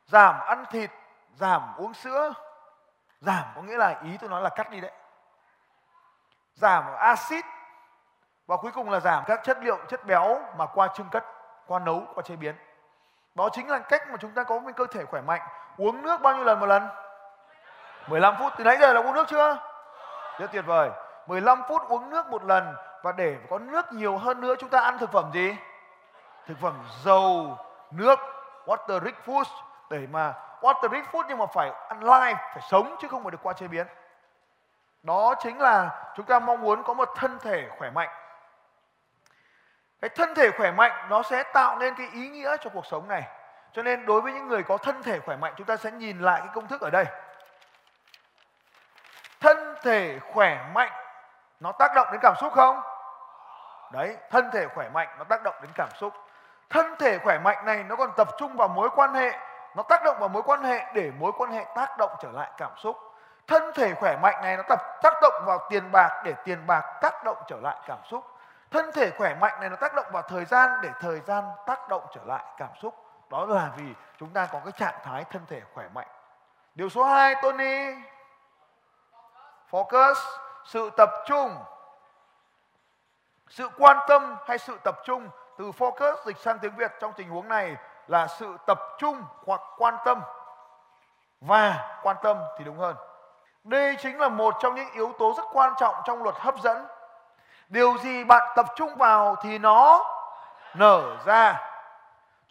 giảm 0.05 0.39
ăn 0.39 0.65
thịt, 0.71 0.91
giảm 1.35 1.75
uống 1.77 1.93
sữa. 1.93 2.33
Giảm 3.19 3.43
có 3.55 3.61
nghĩa 3.61 3.77
là 3.77 3.99
ý 4.03 4.17
tôi 4.17 4.29
nói 4.29 4.41
là 4.41 4.49
cắt 4.49 4.71
đi 4.71 4.81
đấy 4.81 4.91
giảm 6.57 6.83
axit. 6.99 7.45
Và 8.47 8.57
cuối 8.57 8.71
cùng 8.71 8.89
là 8.89 8.99
giảm 8.99 9.23
các 9.27 9.39
chất 9.43 9.57
liệu, 9.61 9.77
chất 9.87 10.05
béo 10.05 10.39
mà 10.57 10.65
qua 10.65 10.87
trưng 10.87 11.09
cất, 11.11 11.25
qua 11.67 11.79
nấu, 11.79 12.03
qua 12.15 12.23
chế 12.23 12.35
biến. 12.35 12.55
Đó 13.35 13.49
chính 13.49 13.69
là 13.69 13.79
cách 13.79 14.07
mà 14.09 14.17
chúng 14.19 14.31
ta 14.31 14.43
có 14.43 14.59
một 14.59 14.71
cơ 14.75 14.85
thể 14.85 15.05
khỏe 15.05 15.21
mạnh. 15.21 15.41
Uống 15.77 16.01
nước 16.01 16.21
bao 16.21 16.35
nhiêu 16.35 16.43
lần 16.43 16.59
một 16.59 16.65
lần? 16.65 16.89
15 18.07 18.35
phút. 18.39 18.53
Từ 18.57 18.63
nãy 18.63 18.77
giờ 18.79 18.93
là 18.93 19.01
uống 19.01 19.13
nước 19.13 19.27
chưa? 19.27 19.57
Rất 20.39 20.51
tuyệt 20.51 20.65
vời. 20.65 20.89
15 21.27 21.61
phút 21.67 21.81
uống 21.89 22.09
nước 22.09 22.27
một 22.27 22.43
lần 22.43 22.75
và 23.03 23.11
để 23.11 23.37
có 23.49 23.59
nước 23.59 23.93
nhiều 23.93 24.17
hơn 24.17 24.41
nữa, 24.41 24.55
chúng 24.59 24.69
ta 24.69 24.79
ăn 24.79 24.97
thực 24.97 25.11
phẩm 25.11 25.31
gì? 25.33 25.55
Thực 26.47 26.57
phẩm 26.61 26.73
dầu, 27.03 27.57
nước 27.91 28.19
water 28.65 29.03
rich 29.03 29.15
food 29.25 29.43
để 29.89 30.07
mà 30.11 30.33
water 30.61 30.89
rich 30.91 31.05
food 31.11 31.23
nhưng 31.27 31.37
mà 31.37 31.45
phải 31.53 31.71
ăn 31.89 32.03
live, 32.03 32.39
phải 32.53 32.61
sống 32.69 32.95
chứ 33.01 33.07
không 33.07 33.23
phải 33.23 33.31
được 33.31 33.43
qua 33.43 33.53
chế 33.53 33.67
biến 33.67 33.87
đó 35.07 35.35
chính 35.39 35.59
là 35.59 35.89
chúng 36.15 36.25
ta 36.25 36.39
mong 36.39 36.61
muốn 36.61 36.83
có 36.83 36.93
một 36.93 37.09
thân 37.15 37.39
thể 37.39 37.67
khỏe 37.77 37.89
mạnh. 37.89 38.09
Cái 40.01 40.09
thân 40.09 40.35
thể 40.35 40.51
khỏe 40.57 40.71
mạnh 40.71 41.07
nó 41.09 41.23
sẽ 41.23 41.43
tạo 41.43 41.77
nên 41.79 41.95
cái 41.95 42.07
ý 42.13 42.27
nghĩa 42.27 42.57
cho 42.61 42.69
cuộc 42.73 42.85
sống 42.85 43.07
này. 43.07 43.23
Cho 43.71 43.83
nên 43.83 44.05
đối 44.05 44.21
với 44.21 44.33
những 44.33 44.47
người 44.47 44.63
có 44.63 44.77
thân 44.77 45.03
thể 45.03 45.19
khỏe 45.19 45.35
mạnh, 45.35 45.53
chúng 45.57 45.67
ta 45.67 45.77
sẽ 45.77 45.91
nhìn 45.91 46.19
lại 46.19 46.39
cái 46.39 46.49
công 46.53 46.67
thức 46.67 46.81
ở 46.81 46.89
đây. 46.89 47.05
Thân 49.39 49.75
thể 49.81 50.19
khỏe 50.33 50.65
mạnh 50.73 50.91
nó 51.59 51.71
tác 51.71 51.91
động 51.95 52.07
đến 52.11 52.19
cảm 52.21 52.33
xúc 52.41 52.53
không? 52.53 52.81
Đấy, 53.91 54.17
thân 54.29 54.49
thể 54.53 54.67
khỏe 54.67 54.89
mạnh 54.89 55.07
nó 55.17 55.23
tác 55.23 55.43
động 55.43 55.55
đến 55.61 55.71
cảm 55.75 55.89
xúc. 55.95 56.13
Thân 56.69 56.95
thể 56.99 57.17
khỏe 57.17 57.39
mạnh 57.39 57.65
này 57.65 57.83
nó 57.83 57.95
còn 57.95 58.11
tập 58.17 58.27
trung 58.37 58.55
vào 58.57 58.67
mối 58.67 58.89
quan 58.95 59.13
hệ, 59.13 59.39
nó 59.75 59.83
tác 59.83 60.03
động 60.03 60.17
vào 60.19 60.29
mối 60.29 60.41
quan 60.45 60.63
hệ 60.63 60.85
để 60.93 61.11
mối 61.19 61.31
quan 61.37 61.51
hệ 61.51 61.65
tác 61.75 61.97
động 61.97 62.11
trở 62.21 62.31
lại 62.31 62.51
cảm 62.57 62.71
xúc 62.77 63.06
thân 63.47 63.71
thể 63.75 63.93
khỏe 63.93 64.17
mạnh 64.17 64.41
này 64.41 64.57
nó 64.57 64.63
tập 64.69 64.79
tác 65.01 65.13
động 65.21 65.43
vào 65.45 65.67
tiền 65.69 65.91
bạc 65.91 66.21
để 66.23 66.33
tiền 66.43 66.67
bạc 66.67 66.99
tác 67.01 67.23
động 67.23 67.37
trở 67.47 67.57
lại 67.61 67.77
cảm 67.85 67.99
xúc. 68.09 68.25
Thân 68.71 68.91
thể 68.91 69.11
khỏe 69.17 69.35
mạnh 69.35 69.59
này 69.59 69.69
nó 69.69 69.75
tác 69.75 69.95
động 69.95 70.05
vào 70.11 70.21
thời 70.21 70.45
gian 70.45 70.69
để 70.81 70.89
thời 70.99 71.19
gian 71.19 71.43
tác 71.65 71.89
động 71.89 72.07
trở 72.13 72.21
lại 72.25 72.43
cảm 72.57 72.69
xúc. 72.81 73.05
Đó 73.29 73.45
là 73.45 73.69
vì 73.77 73.93
chúng 74.17 74.29
ta 74.29 74.45
có 74.45 74.59
cái 74.63 74.71
trạng 74.71 74.99
thái 75.03 75.23
thân 75.23 75.45
thể 75.47 75.61
khỏe 75.73 75.87
mạnh. 75.93 76.07
Điều 76.75 76.89
số 76.89 77.03
2 77.03 77.35
Tony. 77.41 77.95
Focus, 79.71 80.15
sự 80.65 80.89
tập 80.97 81.09
trung. 81.25 81.55
Sự 83.49 83.69
quan 83.77 83.97
tâm 84.07 84.37
hay 84.47 84.57
sự 84.57 84.79
tập 84.83 84.95
trung? 85.05 85.29
Từ 85.57 85.71
focus 85.71 86.15
dịch 86.25 86.37
sang 86.37 86.59
tiếng 86.59 86.75
Việt 86.75 86.91
trong 86.99 87.13
tình 87.13 87.29
huống 87.29 87.47
này 87.47 87.75
là 88.07 88.27
sự 88.27 88.57
tập 88.65 88.79
trung 88.97 89.23
hoặc 89.45 89.61
quan 89.77 89.97
tâm. 90.05 90.21
Và 91.41 91.99
quan 92.03 92.17
tâm 92.23 92.37
thì 92.57 92.63
đúng 92.63 92.77
hơn 92.77 92.95
đây 93.67 93.95
chính 93.99 94.17
là 94.17 94.29
một 94.29 94.55
trong 94.61 94.75
những 94.75 94.91
yếu 94.93 95.13
tố 95.19 95.33
rất 95.37 95.43
quan 95.53 95.73
trọng 95.79 95.95
trong 96.05 96.23
luật 96.23 96.35
hấp 96.37 96.55
dẫn. 96.63 96.85
Điều 97.69 97.97
gì 98.03 98.23
bạn 98.23 98.53
tập 98.55 98.65
trung 98.75 98.95
vào 98.95 99.35
thì 99.43 99.57
nó 99.57 100.05
nở 100.75 101.17
ra. 101.25 101.59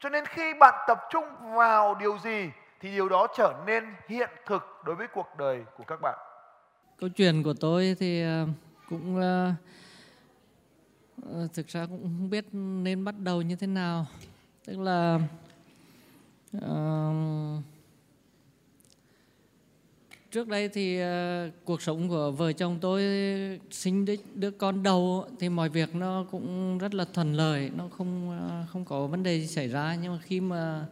Cho 0.00 0.08
nên 0.08 0.26
khi 0.26 0.54
bạn 0.54 0.74
tập 0.88 1.00
trung 1.10 1.24
vào 1.54 1.94
điều 1.94 2.18
gì 2.18 2.50
thì 2.80 2.90
điều 2.90 3.08
đó 3.08 3.26
trở 3.36 3.54
nên 3.66 3.94
hiện 4.08 4.30
thực 4.46 4.80
đối 4.84 4.94
với 4.94 5.06
cuộc 5.06 5.36
đời 5.38 5.64
của 5.76 5.84
các 5.84 6.00
bạn. 6.00 6.18
Câu 7.00 7.08
chuyện 7.08 7.42
của 7.42 7.54
tôi 7.60 7.96
thì 8.00 8.22
ờ, 8.22 8.46
cũng 8.88 9.20
uh, 11.18 11.54
thực 11.54 11.68
ra 11.68 11.86
cũng 11.86 12.02
không 12.02 12.30
biết 12.30 12.44
nên 12.52 13.04
bắt 13.04 13.14
đầu 13.18 13.42
như 13.42 13.56
thế 13.56 13.66
nào. 13.66 14.06
Tức 14.66 14.78
là 14.78 15.18
uh, 16.56 16.62
trước 20.36 20.48
đây 20.48 20.68
thì 20.68 21.00
uh, 21.02 21.52
cuộc 21.64 21.82
sống 21.82 22.08
của 22.08 22.30
vợ 22.30 22.52
chồng 22.52 22.78
tôi 22.80 23.02
sinh 23.70 24.04
đứa, 24.04 24.14
đứa 24.34 24.50
con 24.50 24.82
đầu 24.82 25.24
thì 25.40 25.48
mọi 25.48 25.68
việc 25.68 25.94
nó 25.94 26.26
cũng 26.30 26.78
rất 26.78 26.94
là 26.94 27.04
thuận 27.14 27.34
lợi 27.34 27.70
nó 27.76 27.88
không 27.98 28.28
uh, 28.28 28.70
không 28.70 28.84
có 28.84 29.06
vấn 29.06 29.22
đề 29.22 29.40
gì 29.40 29.46
xảy 29.46 29.68
ra. 29.68 29.96
Nhưng 30.02 30.12
mà 30.12 30.18
khi 30.22 30.40
mà 30.40 30.86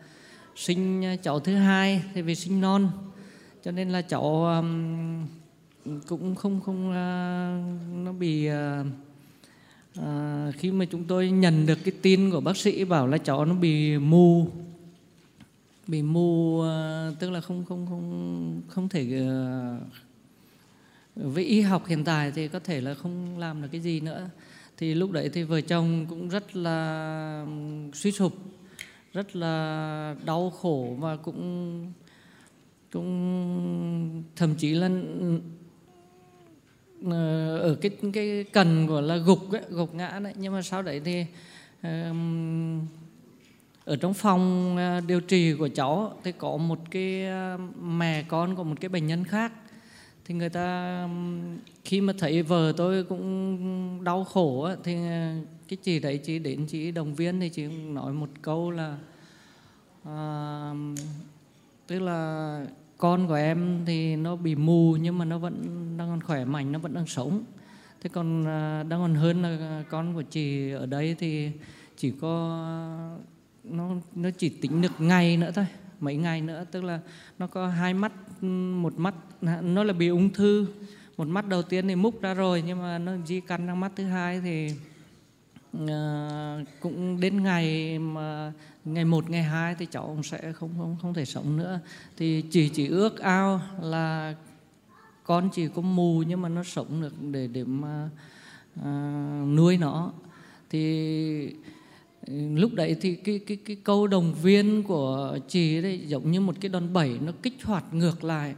sinh 0.56 1.04
cháu 1.22 1.40
thứ 1.40 1.54
hai 1.54 2.02
thì 2.14 2.22
vì 2.22 2.34
sinh 2.34 2.60
non 2.60 2.88
cho 3.64 3.70
nên 3.70 3.90
là 3.90 4.02
cháu 4.02 4.44
um, 4.44 5.26
cũng 6.06 6.34
không 6.34 6.60
không 6.60 6.88
uh, 6.88 8.04
nó 8.04 8.12
bị 8.12 8.48
uh, 8.48 8.86
uh, 9.98 10.54
khi 10.54 10.70
mà 10.70 10.84
chúng 10.84 11.04
tôi 11.04 11.30
nhận 11.30 11.66
được 11.66 11.78
cái 11.84 11.94
tin 12.02 12.30
của 12.30 12.40
bác 12.40 12.56
sĩ 12.56 12.84
bảo 12.84 13.06
là 13.06 13.18
cháu 13.18 13.44
nó 13.44 13.54
bị 13.54 13.98
mù 13.98 14.46
bị 15.86 16.02
mù 16.02 16.60
ờ, 16.60 17.14
tức 17.18 17.30
là 17.30 17.40
không 17.40 17.64
không 17.64 17.86
không 17.86 18.62
không 18.68 18.88
thể 18.88 19.26
ờ, 19.28 19.78
với 21.14 21.44
y 21.44 21.60
học 21.60 21.86
hiện 21.86 22.04
tại 22.04 22.32
thì 22.34 22.48
có 22.48 22.58
thể 22.58 22.80
là 22.80 22.94
không 22.94 23.38
làm 23.38 23.62
được 23.62 23.68
cái 23.72 23.80
gì 23.80 24.00
nữa. 24.00 24.28
Thì 24.76 24.94
lúc 24.94 25.10
đấy 25.10 25.30
thì 25.32 25.42
vợ 25.42 25.60
chồng 25.60 26.06
cũng 26.08 26.28
rất 26.28 26.56
là 26.56 27.46
suy 27.94 28.12
sụp 28.12 28.32
rất 29.12 29.36
là 29.36 30.16
đau 30.24 30.50
khổ 30.50 30.96
và 30.98 31.16
cũng 31.16 31.92
cũng 32.92 34.22
thậm 34.36 34.54
chí 34.54 34.74
là 34.74 34.90
ờ, 37.04 37.58
ở 37.58 37.74
cái 37.74 37.90
cái 38.12 38.44
cần 38.52 38.86
của 38.86 39.00
là 39.00 39.16
gục 39.16 39.52
ấy, 39.52 39.62
gục 39.70 39.94
ngã 39.94 40.20
đấy. 40.22 40.32
Nhưng 40.36 40.52
mà 40.52 40.62
sau 40.62 40.82
đấy 40.82 41.00
thì 41.04 41.26
ở 43.84 43.96
trong 43.96 44.14
phòng 44.14 44.76
à, 44.76 45.00
điều 45.00 45.20
trị 45.20 45.54
của 45.54 45.68
cháu 45.68 46.18
thì 46.24 46.32
có 46.32 46.56
một 46.56 46.78
cái 46.90 47.26
à, 47.26 47.58
mẹ 47.82 48.22
con 48.22 48.56
của 48.56 48.64
một 48.64 48.74
cái 48.80 48.88
bệnh 48.88 49.06
nhân 49.06 49.24
khác. 49.24 49.52
Thì 50.24 50.34
người 50.34 50.48
ta 50.48 51.08
khi 51.84 52.00
mà 52.00 52.12
thấy 52.18 52.42
vợ 52.42 52.72
tôi 52.76 53.04
cũng 53.04 54.04
đau 54.04 54.24
khổ 54.24 54.68
thì 54.84 54.94
à, 54.94 55.36
cái 55.68 55.76
chị 55.82 56.00
đấy 56.00 56.18
chị 56.18 56.38
đến 56.38 56.66
chị 56.66 56.90
động 56.90 57.14
viên 57.14 57.40
thì 57.40 57.48
chị 57.48 57.66
nói 57.66 58.12
một 58.12 58.28
câu 58.42 58.70
là 58.70 58.98
à, 60.04 60.72
tức 61.86 61.98
là 61.98 62.66
con 62.98 63.26
của 63.28 63.34
em 63.34 63.84
thì 63.86 64.16
nó 64.16 64.36
bị 64.36 64.54
mù 64.54 64.96
nhưng 65.00 65.18
mà 65.18 65.24
nó 65.24 65.38
vẫn 65.38 65.54
đang 65.96 66.08
còn 66.08 66.20
khỏe 66.20 66.44
mạnh 66.44 66.72
nó 66.72 66.78
vẫn 66.78 66.94
đang 66.94 67.06
sống. 67.06 67.44
Thế 68.00 68.10
còn 68.12 68.44
đang 68.88 69.00
còn 69.00 69.14
hơn 69.14 69.42
là 69.42 69.84
con 69.90 70.14
của 70.14 70.22
chị 70.22 70.70
ở 70.70 70.86
đây 70.86 71.16
thì 71.18 71.50
chỉ 71.96 72.12
có 72.20 72.60
nó 73.64 73.90
nó 74.14 74.30
chỉ 74.38 74.48
tính 74.48 74.82
được 74.82 74.92
ngày 74.98 75.36
nữa 75.36 75.50
thôi 75.54 75.66
mấy 76.00 76.16
ngày 76.16 76.40
nữa 76.40 76.64
tức 76.70 76.84
là 76.84 77.00
nó 77.38 77.46
có 77.46 77.68
hai 77.68 77.94
mắt 77.94 78.12
một 78.82 78.98
mắt 78.98 79.14
nó 79.62 79.84
là 79.84 79.92
bị 79.92 80.08
ung 80.08 80.30
thư. 80.30 80.66
Một 81.16 81.28
mắt 81.28 81.48
đầu 81.48 81.62
tiên 81.62 81.88
thì 81.88 81.94
múc 81.94 82.22
ra 82.22 82.34
rồi 82.34 82.62
nhưng 82.66 82.82
mà 82.82 82.98
nó 82.98 83.12
di 83.26 83.40
căn 83.40 83.66
sang 83.66 83.80
mắt 83.80 83.92
thứ 83.96 84.04
hai 84.04 84.40
thì 84.40 84.70
uh, 85.82 86.68
cũng 86.80 87.20
đến 87.20 87.42
ngày 87.42 87.98
mà 87.98 88.52
ngày 88.84 89.04
một 89.04 89.30
ngày 89.30 89.42
hai 89.42 89.74
thì 89.74 89.86
cháu 89.86 90.06
cũng 90.06 90.22
sẽ 90.22 90.52
không 90.52 90.70
không 90.78 90.96
không 91.02 91.14
thể 91.14 91.24
sống 91.24 91.56
nữa. 91.56 91.80
Thì 92.16 92.42
chỉ 92.50 92.68
chỉ 92.68 92.88
ước 92.88 93.18
ao 93.18 93.60
là 93.82 94.34
con 95.24 95.48
chỉ 95.52 95.68
có 95.68 95.82
mù 95.82 96.22
nhưng 96.22 96.42
mà 96.42 96.48
nó 96.48 96.62
sống 96.62 97.02
được 97.02 97.12
để 97.30 97.46
để 97.46 97.64
mà 97.64 98.10
uh, 98.80 99.48
nuôi 99.48 99.76
nó. 99.76 100.12
Thì 100.70 101.54
lúc 102.54 102.74
đấy 102.74 102.96
thì 103.00 103.14
cái 103.14 103.40
cái 103.46 103.56
cái 103.56 103.76
câu 103.84 104.06
đồng 104.06 104.34
viên 104.42 104.82
của 104.82 105.38
chị 105.48 105.82
đấy 105.82 106.00
giống 106.06 106.30
như 106.30 106.40
một 106.40 106.54
cái 106.60 106.68
đòn 106.68 106.92
bẩy 106.92 107.18
nó 107.26 107.32
kích 107.42 107.64
hoạt 107.64 107.94
ngược 107.94 108.24
lại. 108.24 108.54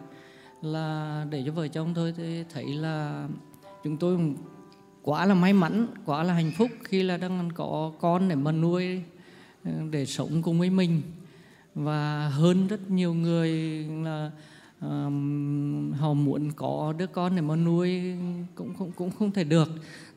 Là 0.63 1.27
để 1.31 1.43
cho 1.47 1.53
vợ 1.53 1.69
chồng 1.69 1.93
tôi 1.95 2.15
thì 2.17 2.45
thấy 2.55 2.65
là 2.65 3.29
chúng 3.85 3.97
tôi 3.97 4.19
quá 5.03 5.27
là 5.27 5.35
may 5.35 5.53
mắn 5.53 5.87
quá 6.05 6.23
là 6.23 6.35
hạnh 6.35 6.53
phúc 6.59 6.71
khi 6.85 7.03
là 7.03 7.17
đang 7.17 7.51
có 7.55 7.93
con 8.01 8.29
để 8.29 8.35
mà 8.35 8.53
nuôi 8.53 9.03
ờ, 9.65 9.71
để 9.91 10.07
sống 10.07 10.43
cùng 10.43 10.59
với 10.59 10.71
mình. 10.71 11.03
Và 11.75 12.29
hơn 12.29 12.67
rất 12.67 12.91
nhiều 12.91 13.15
người 13.15 13.51
là 14.05 14.31
um, 14.81 15.46
họ 16.07 16.15
muốn 16.15 16.51
có 16.57 16.95
đứa 16.99 17.07
con 17.07 17.37
để 17.37 17.43
mà 17.43 17.57
nuôi 17.57 18.01
cũng 18.55 18.75
cũng 18.79 18.93
cũng 18.97 19.11
không 19.19 19.33
thể 19.33 19.45
được. 19.45 19.69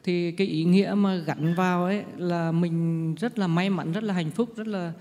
Thì 0.03 0.31
cái 0.31 0.47
ý 0.47 0.63
nghĩa 0.63 0.93
mà 0.97 1.15
gắn 1.15 1.55
vào 1.55 1.83
ấy 1.85 2.03
là 2.17 2.51
mình 2.51 3.15
rất 3.15 3.39
là 3.39 3.47
may 3.47 3.69
mắn 3.69 3.91
rất 3.91 4.03
là 4.03 4.13
hạnh 4.13 4.31
phúc 4.31 4.49
rất 4.55 4.67
là 4.67 4.93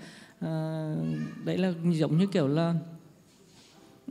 uh, 0.45 0.97
đấy 1.45 1.57
là 1.57 1.73
giống 1.91 2.17
như 2.17 2.27
kiểu 2.27 2.47
là 2.47 2.73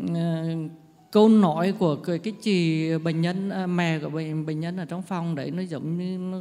uh, 0.04 0.70
câu 1.12 1.28
nói 1.28 1.72
của 1.78 1.96
cái, 1.96 2.18
cái 2.18 2.32
chị 2.42 2.88
bệnh 2.98 3.20
nhân 3.20 3.50
à, 3.50 3.66
mẹ 3.66 3.98
của 3.98 4.08
bệnh 4.08 4.46
bệnh 4.46 4.60
nhân 4.60 4.76
ở 4.76 4.84
trong 4.84 5.02
phòng 5.02 5.34
đấy 5.34 5.50
nó 5.50 5.62
giống 5.62 5.98
như 5.98 6.18
nó, 6.18 6.38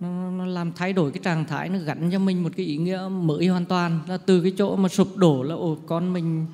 nó, 0.00 0.30
nó 0.30 0.46
làm 0.46 0.72
thay 0.72 0.92
đổi 0.92 1.10
cái 1.10 1.20
trạng 1.22 1.44
thái 1.44 1.68
nó 1.68 1.78
gắn 1.78 2.10
cho 2.12 2.18
mình 2.18 2.42
một 2.42 2.50
cái 2.56 2.66
ý 2.66 2.76
nghĩa 2.76 3.08
mới 3.10 3.46
hoàn 3.46 3.64
toàn. 3.64 4.00
Là 4.08 4.16
từ 4.16 4.42
cái 4.42 4.52
chỗ 4.56 4.76
mà 4.76 4.88
sụp 4.88 5.16
đổ 5.16 5.42
là 5.42 5.54
ồ 5.54 5.76
con 5.86 6.12
mình 6.12 6.46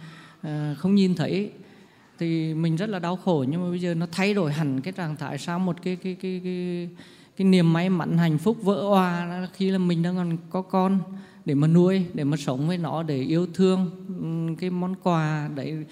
à, 0.42 0.74
không 0.78 0.94
nhìn 0.94 1.14
thấy 1.14 1.50
thì 2.18 2.54
mình 2.54 2.76
rất 2.76 2.88
là 2.88 2.98
đau 2.98 3.16
khổ 3.16 3.44
nhưng 3.48 3.62
mà 3.62 3.70
bây 3.70 3.80
giờ 3.80 3.94
nó 3.94 4.06
thay 4.12 4.34
đổi 4.34 4.52
hẳn 4.52 4.80
cái 4.80 4.92
trạng 4.92 5.16
thái 5.16 5.38
sang 5.38 5.64
một 5.66 5.76
cái 5.82 5.96
cái 5.96 6.16
cái 6.22 6.40
cái 6.44 6.88
cái 7.36 7.44
niềm 7.46 7.72
may 7.72 7.90
mắn 7.90 8.18
hạnh 8.18 8.38
phúc 8.38 8.56
vỡ 8.62 8.82
hòa 8.82 9.46
khi 9.54 9.70
là 9.70 9.78
mình 9.78 10.02
đang 10.02 10.16
còn 10.16 10.36
có 10.50 10.62
con 10.62 10.98
để 11.44 11.54
mà 11.54 11.66
nuôi 11.66 12.04
để 12.14 12.24
mà 12.24 12.36
sống 12.36 12.68
với 12.68 12.78
nó 12.78 13.02
để 13.02 13.22
yêu 13.22 13.46
thương 13.54 13.90
cái 14.60 14.70
món 14.70 14.94
quà 15.02 15.50
đấy. 15.54 15.84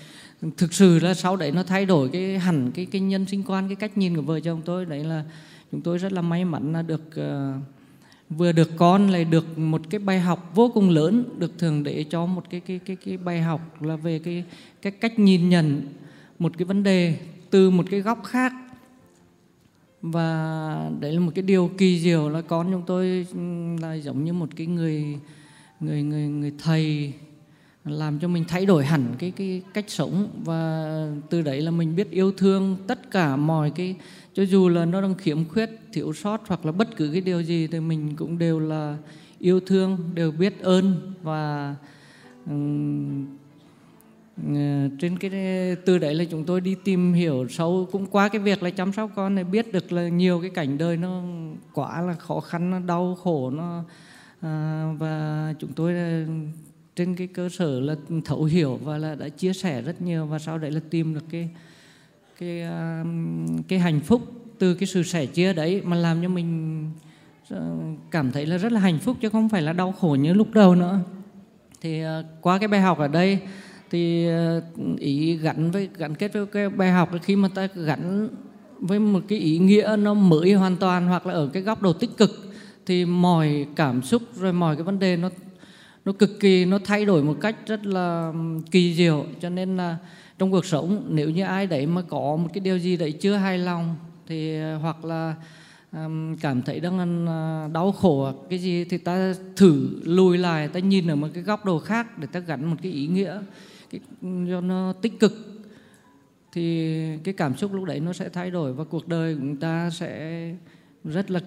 Thực 0.57 0.75
sự 0.75 0.99
là 0.99 1.15
sau 1.15 1.37
đấy 1.37 1.53
nó 1.53 1.63
thay 1.63 1.87
đổi 1.87 2.09
cái 2.09 2.39
hẳn 2.39 2.71
cái 2.75 2.87
cái 2.87 3.01
nhân 3.01 3.27
sinh 3.27 3.43
quan 3.47 3.69
cái 3.69 3.77
cách 3.77 3.99
nhìn 3.99 4.17
của 4.17 4.23
vợ 4.23 4.41
chồng 4.41 4.63
tôi. 4.65 4.85
Đấy 4.85 5.05
là 5.05 5.25
chúng 5.73 5.81
tôi 5.81 5.99
rất 5.99 6.13
là 6.13 6.23
may 6.23 6.45
mắn 6.45 6.73
là 6.73 6.83
được 6.83 7.03
uh, 7.21 7.63
vừa 8.31 8.53
được 8.53 8.71
con 8.77 9.11
lại 9.11 9.25
được 9.25 9.59
một 9.59 9.83
cái 9.91 9.99
bài 9.99 10.21
học 10.21 10.51
vô 10.55 10.71
cùng 10.75 10.91
lớn 10.91 11.25
được 11.39 11.59
thường 11.59 11.83
để 11.83 12.05
cho 12.11 12.27
một 12.27 12.45
cái 12.51 12.61
cái 12.61 12.81
cái 12.85 12.97
cái 12.97 13.17
bài 13.17 13.43
học 13.43 13.83
là 13.83 13.97
về 13.97 14.19
cái 14.19 14.45
cái 14.83 14.93
cách 14.93 15.19
nhìn 15.19 15.49
nhận 15.49 15.83
một 16.39 16.53
cái 16.59 16.65
vấn 16.65 16.83
đề 16.83 17.19
từ 17.51 17.71
một 17.71 17.87
cái 17.91 18.01
góc 18.01 18.25
khác. 18.25 18.53
Và 20.03 20.91
đấy 21.01 21.13
là 21.13 21.21
một 21.21 21.33
cái 21.35 21.43
điều 21.43 21.71
kỳ 21.79 22.01
diệu 22.01 22.29
là 22.29 22.41
con 22.41 22.73
chúng 22.73 22.83
tôi 22.87 23.27
là 23.81 23.95
giống 23.95 24.25
như 24.25 24.33
một 24.33 24.49
cái 24.57 24.67
người 24.67 25.19
người 25.81 26.03
người 26.03 26.29
người 26.29 26.53
thầy 26.59 27.13
làm 27.85 28.19
cho 28.19 28.29
mình 28.29 28.45
thay 28.49 28.67
đổi 28.67 28.85
hẳn 28.85 29.15
cái 29.19 29.31
cái 29.31 29.63
cách 29.75 29.85
sống. 29.89 30.29
Và 30.45 31.09
từ 31.31 31.43
đấy 31.43 31.61
là 31.61 31.71
mình 31.71 31.97
biết 31.97 32.11
yêu 32.11 32.33
thương 32.33 32.77
tất 32.87 33.11
cả 33.11 33.37
mọi 33.37 33.71
cái 33.71 33.97
cho 34.35 34.43
dù 34.43 34.69
là 34.69 34.85
nó 34.85 35.01
đang 35.01 35.15
khiếm 35.15 35.45
khuyết 35.45 35.71
thiếu 35.93 36.13
sót 36.13 36.41
hoặc 36.47 36.67
là 36.67 36.73
bất 36.73 36.97
cứ 36.97 37.11
cái 37.13 37.21
điều 37.21 37.43
gì 37.43 37.67
thì 37.67 37.81
mình 37.81 38.17
cũng 38.17 38.39
đều 38.39 38.61
là 38.61 38.97
yêu 39.39 39.61
thương 39.61 39.99
đều 40.15 40.33
biết 40.33 40.61
ơn 40.61 41.13
và 41.23 41.75
um, 42.47 43.27
Ờ, 44.37 44.89
trên 44.99 45.19
cái 45.19 45.31
từ 45.85 45.99
đấy 45.99 46.15
là 46.15 46.25
chúng 46.25 46.45
tôi 46.45 46.61
đi 46.61 46.77
tìm 46.85 47.13
hiểu 47.13 47.49
sâu. 47.49 47.89
Cũng 47.93 48.07
qua 48.07 48.29
cái 48.29 48.41
việc 48.41 48.63
là 48.63 48.71
chăm 48.71 48.93
sóc 48.93 49.11
con 49.15 49.35
này 49.35 49.45
biết 49.45 49.73
được 49.73 49.93
là 49.93 50.09
nhiều 50.09 50.41
cái 50.41 50.51
cảnh 50.51 50.79
đời 50.79 50.97
nó 50.97 51.23
quá 51.73 52.01
là 52.01 52.15
khó 52.15 52.41
khăn 52.41 52.71
nó 52.71 52.79
đau 52.79 53.19
khổ 53.23 53.51
nó 53.51 53.85
à, 54.41 54.85
và 54.99 55.55
chúng 55.59 55.73
tôi 55.73 55.95
ờ, 55.95 56.25
trên 56.97 57.17
cái 57.17 57.27
cơ 57.27 57.49
sở 57.49 57.81
là 57.81 57.95
thấu 58.25 58.45
hiểu 58.45 58.81
và 58.83 58.99
là 58.99 59.15
đã 59.15 59.29
chia 59.29 59.53
sẻ 59.53 59.83
rất 59.83 60.03
nhiều 60.03 60.27
và 60.27 60.39
sau 60.39 60.59
đấy 60.59 60.71
là 60.71 60.81
tìm 60.91 61.15
được 61.15 61.25
cái 61.31 61.49
cái 62.39 62.67
cái 63.69 63.79
hạnh 63.79 64.01
phúc 64.01 64.23
từ 64.59 64.75
cái 64.75 64.87
sự 64.87 65.03
sẻ 65.03 65.27
chia 65.27 65.53
đấy 65.53 65.83
mà 65.85 65.97
làm 65.97 66.23
cho 66.23 66.29
mình 66.29 66.91
cảm 68.11 68.33
thấy 68.33 68.47
là 68.47 68.59
rất 68.59 68.73
là 68.73 68.81
hạnh 68.81 68.99
phúc 68.99 69.17
chứ 69.21 69.29
không 69.29 69.49
phải 69.49 69.63
là 69.63 69.73
đau 69.73 69.93
khổ 69.93 70.17
như 70.21 70.33
lúc 70.33 70.49
đầu 70.53 70.75
nữa. 70.75 71.01
Thì 71.81 72.03
qua 72.41 72.59
cái 72.59 72.69
bài 72.69 72.81
học 72.81 72.99
ở 72.99 73.09
đây 73.09 73.39
thì 73.91 74.29
ờ, 74.29 74.63
ý 74.99 75.37
gắn 75.37 75.71
với 75.71 75.89
gắn 75.97 76.15
kết 76.15 76.33
với 76.33 76.47
cái 76.47 76.69
bài 76.69 76.91
học 76.91 77.11
khi 77.23 77.37
mà 77.37 77.49
ta 77.55 77.69
gắn 77.75 78.29
với 78.79 78.99
một 78.99 79.21
cái 79.29 79.39
ý 79.39 79.59
nghĩa 79.59 79.97
nó 79.99 80.15
mới 80.15 80.53
hoàn 80.53 80.77
toàn 80.77 81.07
hoặc 81.07 81.27
là 81.27 81.35
ở 81.35 81.51
cái 81.53 81.63
góc 81.63 81.83
độ 81.83 81.93
tích 81.93 82.17
cực 82.17 82.31
thì 82.87 83.05
mọi 83.05 83.67
cảm 83.77 84.03
xúc 84.03 84.23
rồi 84.37 84.53
mọi 84.53 84.77
cái 84.77 84.83
vấn 84.83 84.99
đề 84.99 85.17
nó 85.17 85.29
nó 86.05 86.13
cực 86.13 86.41
kỳ 86.41 86.65
nó 86.65 86.79
thay 86.85 87.05
đổi 87.05 87.23
một 87.23 87.37
cách 87.41 87.57
rất 87.67 87.87
là 87.87 88.33
kỳ 88.71 88.95
diệu. 88.95 89.25
Cho 89.41 89.49
nên 89.49 89.77
là 89.77 89.97
trong 90.39 90.51
cuộc 90.51 90.65
sống 90.65 91.05
nếu 91.09 91.31
như 91.31 91.43
ai 91.43 91.67
đấy 91.67 91.87
mà 91.87 92.03
có 92.03 92.37
một 92.37 92.49
cái 92.55 92.61
điều 92.61 92.79
gì 92.79 92.97
đấy 92.97 93.13
chưa 93.13 93.35
hài 93.35 93.59
lòng 93.59 93.97
thì 94.27 94.61
ờ, 94.61 94.77
hoặc 94.77 95.05
là 95.05 95.35
um, 95.93 96.37
cảm 96.37 96.63
thấy 96.63 96.81
đang 96.81 97.27
ờ, 97.27 97.69
đau 97.73 97.93
khổ 97.93 98.33
cái 98.51 98.59
gì 98.59 98.85
thì 98.85 98.99
ta 98.99 99.35
thử 99.57 100.01
lùi 100.05 100.39
lại 100.39 100.69
ta 100.69 100.81
nhìn 100.81 101.11
ở 101.11 101.17
một 101.17 101.29
cái 101.35 101.43
góc 101.43 101.65
độ 101.65 101.79
khác 101.79 102.19
để 102.19 102.27
ta 102.33 102.41
gắn 102.41 102.65
một 102.65 102.77
cái 102.83 102.93
ý 102.93 103.07
nghĩa 103.07 103.41
cái, 104.01 104.31
cho 104.51 104.61
nó 104.61 104.93
tích 105.03 105.21
cực 105.21 105.33
thì 106.53 107.19
cái 107.25 107.35
cảm 107.35 107.57
xúc 107.57 107.73
lúc 107.73 107.85
đấy 107.85 108.01
nó 108.01 108.13
sẽ 108.13 108.29
thay 108.29 108.51
đổi 108.51 108.73
và 108.73 108.85
cuộc 108.85 109.09
đời 109.09 109.35
của 109.35 109.41
chúng 109.41 109.57
ta 109.57 109.91
sẽ 109.91 110.51
rất 111.05 111.31
là 111.31 111.41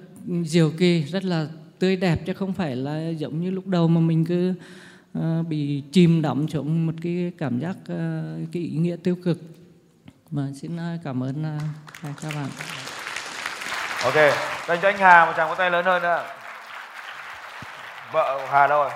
diệu 0.43 0.71
kỳ 0.77 1.03
rất 1.03 1.23
là 1.23 1.47
tươi 1.79 1.95
đẹp 1.95 2.25
chứ 2.25 2.33
không 2.33 2.53
phải 2.53 2.75
là 2.75 3.09
giống 3.09 3.41
như 3.41 3.51
lúc 3.51 3.67
đầu 3.67 3.87
mà 3.87 4.01
mình 4.01 4.25
cứ 4.25 4.53
uh, 5.17 5.47
bị 5.47 5.83
chìm 5.91 6.21
đắm 6.21 6.47
trong 6.47 6.85
một 6.85 6.93
cái 7.01 7.31
cảm 7.37 7.59
giác 7.59 7.75
uh, 7.81 8.49
cái 8.51 8.63
ý 8.63 8.77
nghĩa 8.77 8.95
tiêu 9.03 9.15
cực. 9.23 9.39
Mà 10.31 10.47
xin 10.61 10.75
uh, 10.75 11.01
cảm 11.03 11.23
ơn 11.23 11.55
uh, 11.55 11.61
các 12.21 12.33
bạn. 12.35 12.49
Ok 14.03 14.15
dành 14.67 14.79
cho 14.81 14.87
anh 14.87 14.97
Hà 14.97 15.25
một 15.25 15.33
tràng 15.37 15.49
vỗ 15.49 15.55
tay 15.55 15.71
lớn 15.71 15.85
hơn 15.85 16.01
nữa. 16.01 16.23
Vợ 18.11 18.47
Hà 18.49 18.67
đâu 18.67 18.83
rồi 18.83 18.91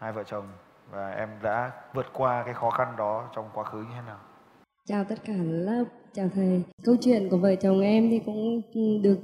hai 0.00 0.12
vợ 0.12 0.22
chồng 0.30 0.65
và 0.90 1.10
em 1.10 1.28
đã 1.42 1.72
vượt 1.94 2.06
qua 2.12 2.42
cái 2.44 2.54
khó 2.54 2.70
khăn 2.70 2.94
đó 2.98 3.30
trong 3.34 3.44
quá 3.54 3.64
khứ 3.64 3.78
như 3.78 3.94
thế 3.94 4.02
nào? 4.06 4.18
Chào 4.86 5.04
tất 5.04 5.16
cả 5.24 5.32
lớp 5.46 5.84
chào 6.12 6.28
thầy. 6.34 6.62
Câu 6.84 6.96
chuyện 7.00 7.28
của 7.28 7.36
vợ 7.36 7.54
chồng 7.54 7.80
em 7.80 8.10
thì 8.10 8.20
cũng 8.26 8.62
được 9.02 9.18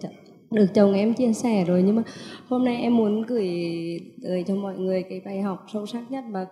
được 0.52 0.66
chồng 0.74 0.92
em 0.92 1.14
chia 1.14 1.32
sẻ 1.32 1.64
rồi 1.64 1.82
nhưng 1.82 1.96
mà 1.96 2.02
hôm 2.48 2.64
nay 2.64 2.76
em 2.76 2.96
muốn 2.96 3.22
gửi 3.22 3.48
tới 4.22 4.44
cho 4.46 4.54
mọi 4.54 4.76
người 4.78 5.02
cái 5.02 5.22
bài 5.24 5.42
học 5.42 5.64
sâu 5.72 5.86
sắc 5.86 6.10
nhất 6.10 6.24
và 6.30 6.46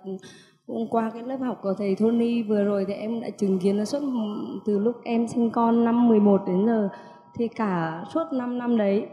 cũng 0.66 0.88
qua 0.90 1.10
cái 1.14 1.22
lớp 1.22 1.36
học 1.36 1.58
của 1.62 1.74
thầy 1.78 1.96
Tony 1.98 2.42
vừa 2.42 2.64
rồi 2.64 2.84
thì 2.88 2.94
em 2.94 3.20
đã 3.20 3.30
chứng 3.30 3.58
kiến 3.58 3.78
là 3.78 3.84
suốt 3.84 4.00
từ 4.66 4.78
lúc 4.78 4.96
em 5.04 5.28
sinh 5.28 5.50
con 5.50 5.84
năm 5.84 6.08
11 6.08 6.42
đến 6.46 6.66
giờ 6.66 6.88
thì 7.34 7.48
cả 7.48 8.04
suốt 8.14 8.24
5 8.32 8.58
năm 8.58 8.76
đấy 8.76 9.06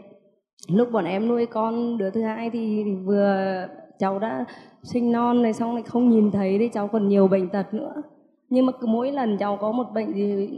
lúc 0.68 0.88
bọn 0.92 1.04
em 1.04 1.28
nuôi 1.28 1.46
con 1.46 1.98
đứa 1.98 2.10
thứ 2.10 2.22
hai 2.22 2.50
thì, 2.50 2.82
thì 2.84 2.94
vừa 2.94 3.66
cháu 3.98 4.18
đã 4.18 4.44
sinh 4.92 5.12
non 5.12 5.42
này, 5.42 5.52
xong 5.52 5.74
lại 5.74 5.82
không 5.82 6.10
nhìn 6.10 6.30
thấy 6.30 6.58
thì 6.58 6.68
cháu 6.68 6.88
còn 6.88 7.08
nhiều 7.08 7.28
bệnh 7.28 7.48
tật 7.48 7.74
nữa. 7.74 8.02
Nhưng 8.48 8.66
mà 8.66 8.72
cứ 8.72 8.86
mỗi 8.86 9.12
lần 9.12 9.38
cháu 9.38 9.56
có 9.56 9.72
một 9.72 9.86
bệnh 9.94 10.12
gì 10.12 10.48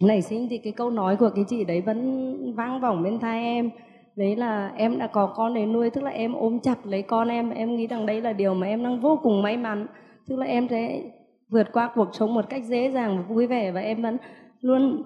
nảy 0.00 0.22
sinh 0.22 0.48
thì 0.50 0.58
cái 0.58 0.72
câu 0.72 0.90
nói 0.90 1.16
của 1.16 1.30
cái 1.34 1.44
chị 1.48 1.64
đấy 1.64 1.80
vẫn 1.80 2.54
vang 2.54 2.80
vọng 2.80 3.02
bên 3.02 3.18
tai 3.18 3.42
em. 3.42 3.70
Đấy 4.16 4.36
là 4.36 4.72
em 4.76 4.98
đã 4.98 5.06
có 5.06 5.26
con 5.26 5.54
để 5.54 5.66
nuôi, 5.66 5.90
tức 5.90 6.00
là 6.04 6.10
em 6.10 6.32
ôm 6.32 6.60
chặt 6.60 6.86
lấy 6.86 7.02
con 7.02 7.28
em. 7.28 7.50
Em 7.50 7.76
nghĩ 7.76 7.86
rằng 7.86 8.06
đấy 8.06 8.20
là 8.20 8.32
điều 8.32 8.54
mà 8.54 8.66
em 8.66 8.82
đang 8.82 9.00
vô 9.00 9.18
cùng 9.22 9.42
may 9.42 9.56
mắn. 9.56 9.86
Tức 10.28 10.36
là 10.36 10.46
em 10.46 10.68
sẽ 10.68 11.02
vượt 11.48 11.72
qua 11.72 11.90
cuộc 11.94 12.08
sống 12.12 12.34
một 12.34 12.44
cách 12.48 12.64
dễ 12.64 12.90
dàng 12.90 13.16
và 13.16 13.22
vui 13.22 13.46
vẻ 13.46 13.70
và 13.70 13.80
em 13.80 14.02
vẫn 14.02 14.16
luôn 14.60 15.02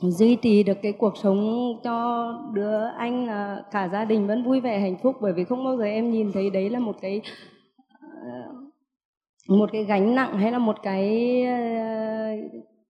duy 0.00 0.36
trì 0.36 0.62
được 0.62 0.78
cái 0.82 0.92
cuộc 0.92 1.16
sống 1.16 1.72
cho 1.84 2.26
đứa 2.54 2.86
anh 2.96 3.26
à, 3.26 3.62
cả 3.70 3.88
gia 3.92 4.04
đình 4.04 4.26
vẫn 4.26 4.42
vui 4.42 4.60
vẻ, 4.60 4.78
hạnh 4.78 4.96
phúc. 5.02 5.16
Bởi 5.20 5.32
vì 5.32 5.44
không 5.44 5.64
bao 5.64 5.76
giờ 5.76 5.84
em 5.84 6.10
nhìn 6.10 6.32
thấy 6.32 6.50
đấy 6.50 6.70
là 6.70 6.78
một 6.78 6.96
cái 7.00 7.20
một 9.48 9.72
cái 9.72 9.84
gánh 9.84 10.14
nặng 10.14 10.38
hay 10.38 10.52
là 10.52 10.58
một 10.58 10.76
cái 10.82 11.42
ờ, 11.44 11.56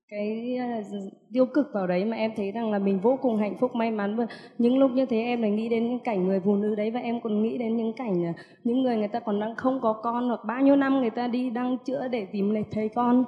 cái 0.08 0.56
ờ, 0.56 0.98
tiêu 1.32 1.46
cực 1.46 1.66
vào 1.74 1.86
đấy 1.86 2.04
mà 2.04 2.16
em 2.16 2.32
thấy 2.36 2.52
rằng 2.52 2.72
là 2.72 2.78
mình 2.78 3.00
vô 3.00 3.18
cùng 3.22 3.36
hạnh 3.36 3.56
phúc, 3.60 3.74
may 3.74 3.90
mắn 3.90 4.16
và 4.16 4.26
những 4.58 4.78
lúc 4.78 4.90
như 4.90 5.06
thế 5.06 5.22
em 5.22 5.42
lại 5.42 5.50
nghĩ 5.50 5.68
đến 5.68 5.88
những 5.88 5.98
cảnh 5.98 6.26
người 6.26 6.40
phụ 6.40 6.56
nữ 6.56 6.74
đấy 6.74 6.90
và 6.90 7.00
em 7.00 7.20
còn 7.20 7.42
nghĩ 7.42 7.58
đến 7.58 7.76
những 7.76 7.92
cảnh 7.92 8.24
ờ, 8.24 8.32
những 8.64 8.82
người 8.82 8.96
người 8.96 9.08
ta 9.08 9.20
còn 9.20 9.40
đang 9.40 9.54
không 9.56 9.80
có 9.80 9.92
con 9.92 10.28
hoặc 10.28 10.40
bao 10.46 10.60
nhiêu 10.62 10.76
năm 10.76 11.00
người 11.00 11.10
ta 11.10 11.26
đi 11.28 11.50
đang 11.50 11.78
chữa 11.78 12.08
để 12.08 12.26
tìm 12.32 12.50
lại 12.50 12.64
thấy 12.70 12.88
con. 12.88 13.24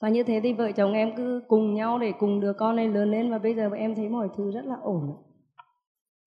Và 0.00 0.08
như 0.08 0.22
thế 0.22 0.40
thì 0.42 0.52
vợ 0.52 0.72
chồng 0.72 0.92
em 0.92 1.16
cứ 1.16 1.42
cùng 1.48 1.74
nhau 1.74 1.98
để 1.98 2.12
cùng 2.18 2.40
đứa 2.40 2.52
con 2.52 2.76
này 2.76 2.88
lớn 2.88 3.10
lên 3.10 3.30
và 3.30 3.38
bây 3.38 3.54
giờ 3.54 3.70
em 3.76 3.94
thấy 3.94 4.08
mọi 4.08 4.28
thứ 4.36 4.50
rất 4.50 4.64
là 4.64 4.76
ổn 4.82 5.16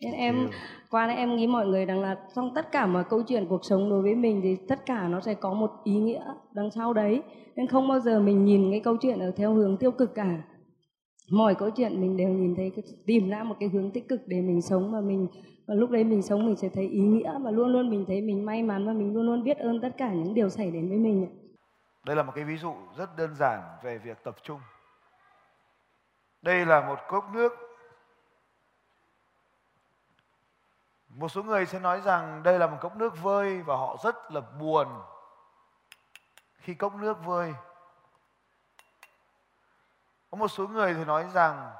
nên 0.03 0.13
em 0.13 0.49
qua 0.89 1.07
đây 1.07 1.15
em 1.15 1.35
nghĩ 1.35 1.47
mọi 1.47 1.67
người 1.67 1.85
rằng 1.85 2.01
là 2.01 2.17
trong 2.35 2.53
tất 2.55 2.71
cả 2.71 2.85
mọi 2.85 3.03
câu 3.03 3.23
chuyện 3.27 3.45
cuộc 3.49 3.65
sống 3.65 3.89
đối 3.89 4.01
với 4.01 4.15
mình 4.15 4.41
thì 4.43 4.57
tất 4.67 4.85
cả 4.85 5.07
nó 5.07 5.21
sẽ 5.21 5.33
có 5.33 5.53
một 5.53 5.71
ý 5.83 5.93
nghĩa 5.93 6.23
đằng 6.53 6.71
sau 6.71 6.93
đấy. 6.93 7.21
Nên 7.55 7.67
không 7.67 7.87
bao 7.87 7.99
giờ 7.99 8.19
mình 8.19 8.45
nhìn 8.45 8.71
cái 8.71 8.79
câu 8.79 8.97
chuyện 9.01 9.19
ở 9.19 9.31
theo 9.35 9.53
hướng 9.53 9.77
tiêu 9.77 9.91
cực 9.91 10.15
cả. 10.15 10.41
Mọi 11.31 11.55
câu 11.55 11.69
chuyện 11.69 12.01
mình 12.01 12.17
đều 12.17 12.29
nhìn 12.29 12.55
thấy 12.55 12.71
tìm 13.05 13.29
ra 13.29 13.43
một 13.43 13.55
cái 13.59 13.69
hướng 13.69 13.91
tích 13.91 14.09
cực 14.09 14.21
để 14.27 14.41
mình 14.41 14.61
sống 14.61 14.91
và 14.93 15.01
mình 15.01 15.27
và 15.67 15.75
lúc 15.75 15.89
đấy 15.89 16.03
mình 16.03 16.21
sống 16.21 16.45
mình 16.45 16.55
sẽ 16.55 16.69
thấy 16.69 16.87
ý 16.87 16.99
nghĩa 16.99 17.39
và 17.43 17.51
luôn 17.51 17.67
luôn 17.67 17.89
mình 17.89 18.05
thấy 18.07 18.21
mình 18.21 18.45
may 18.45 18.63
mắn 18.63 18.87
và 18.87 18.93
mình 18.93 19.13
luôn 19.13 19.25
luôn 19.25 19.43
biết 19.43 19.57
ơn 19.57 19.81
tất 19.81 19.89
cả 19.97 20.13
những 20.13 20.33
điều 20.33 20.49
xảy 20.49 20.71
đến 20.71 20.89
với 20.89 20.97
mình 20.97 21.27
đây 22.05 22.15
là 22.15 22.23
một 22.23 22.31
cái 22.35 22.43
ví 22.43 22.57
dụ 22.57 22.73
rất 22.97 23.17
đơn 23.17 23.35
giản 23.35 23.61
về 23.83 23.97
việc 23.97 24.23
tập 24.23 24.35
trung. 24.43 24.59
Đây 26.41 26.65
là 26.65 26.87
một 26.87 26.99
cốc 27.07 27.25
nước 27.33 27.51
một 31.15 31.29
số 31.29 31.43
người 31.43 31.65
sẽ 31.65 31.79
nói 31.79 32.01
rằng 32.01 32.43
đây 32.43 32.59
là 32.59 32.67
một 32.67 32.77
cốc 32.81 32.95
nước 32.95 33.21
vơi 33.21 33.61
và 33.61 33.75
họ 33.75 33.97
rất 34.03 34.31
là 34.31 34.41
buồn 34.41 34.87
khi 36.57 36.73
cốc 36.73 36.95
nước 36.95 37.25
vơi. 37.25 37.53
Có 40.31 40.37
một 40.37 40.47
số 40.47 40.67
người 40.67 40.93
thì 40.93 41.05
nói 41.05 41.27
rằng, 41.33 41.71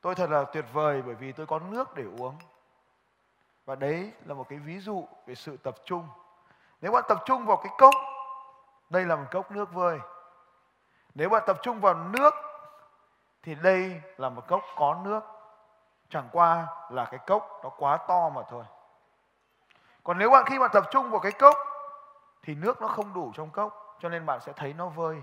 tôi 0.00 0.14
thật 0.14 0.30
là 0.30 0.44
tuyệt 0.44 0.64
vời 0.72 1.02
bởi 1.02 1.14
vì 1.14 1.32
tôi 1.32 1.46
có 1.46 1.58
nước 1.58 1.94
để 1.94 2.04
uống. 2.18 2.38
Và 3.64 3.74
đấy 3.74 4.12
là 4.24 4.34
một 4.34 4.48
cái 4.48 4.58
ví 4.58 4.78
dụ 4.78 5.08
về 5.26 5.34
sự 5.34 5.56
tập 5.56 5.74
trung. 5.84 6.08
Nếu 6.80 6.92
bạn 6.92 7.04
tập 7.08 7.22
trung 7.26 7.46
vào 7.46 7.56
cái 7.56 7.72
cốc, 7.78 7.94
đây 8.90 9.04
là 9.04 9.16
một 9.16 9.26
cốc 9.30 9.50
nước 9.50 9.72
vơi. 9.72 9.98
Nếu 11.14 11.28
bạn 11.28 11.42
tập 11.46 11.56
trung 11.62 11.80
vào 11.80 11.94
nước, 11.94 12.34
thì 13.42 13.54
đây 13.54 14.02
là 14.16 14.28
một 14.28 14.42
cốc 14.48 14.62
có 14.76 15.00
nước 15.04 15.20
chẳng 16.12 16.28
qua 16.32 16.66
là 16.90 17.04
cái 17.04 17.20
cốc 17.26 17.60
nó 17.62 17.68
quá 17.68 17.96
to 18.08 18.28
mà 18.28 18.42
thôi. 18.50 18.64
Còn 20.04 20.18
nếu 20.18 20.30
bạn 20.30 20.44
khi 20.46 20.58
bạn 20.58 20.70
tập 20.72 20.84
trung 20.90 21.10
vào 21.10 21.20
cái 21.20 21.32
cốc, 21.32 21.56
thì 22.42 22.54
nước 22.54 22.82
nó 22.82 22.88
không 22.88 23.14
đủ 23.14 23.32
trong 23.34 23.50
cốc, 23.50 23.96
cho 24.00 24.08
nên 24.08 24.26
bạn 24.26 24.40
sẽ 24.40 24.52
thấy 24.56 24.72
nó 24.72 24.86
vơi. 24.86 25.22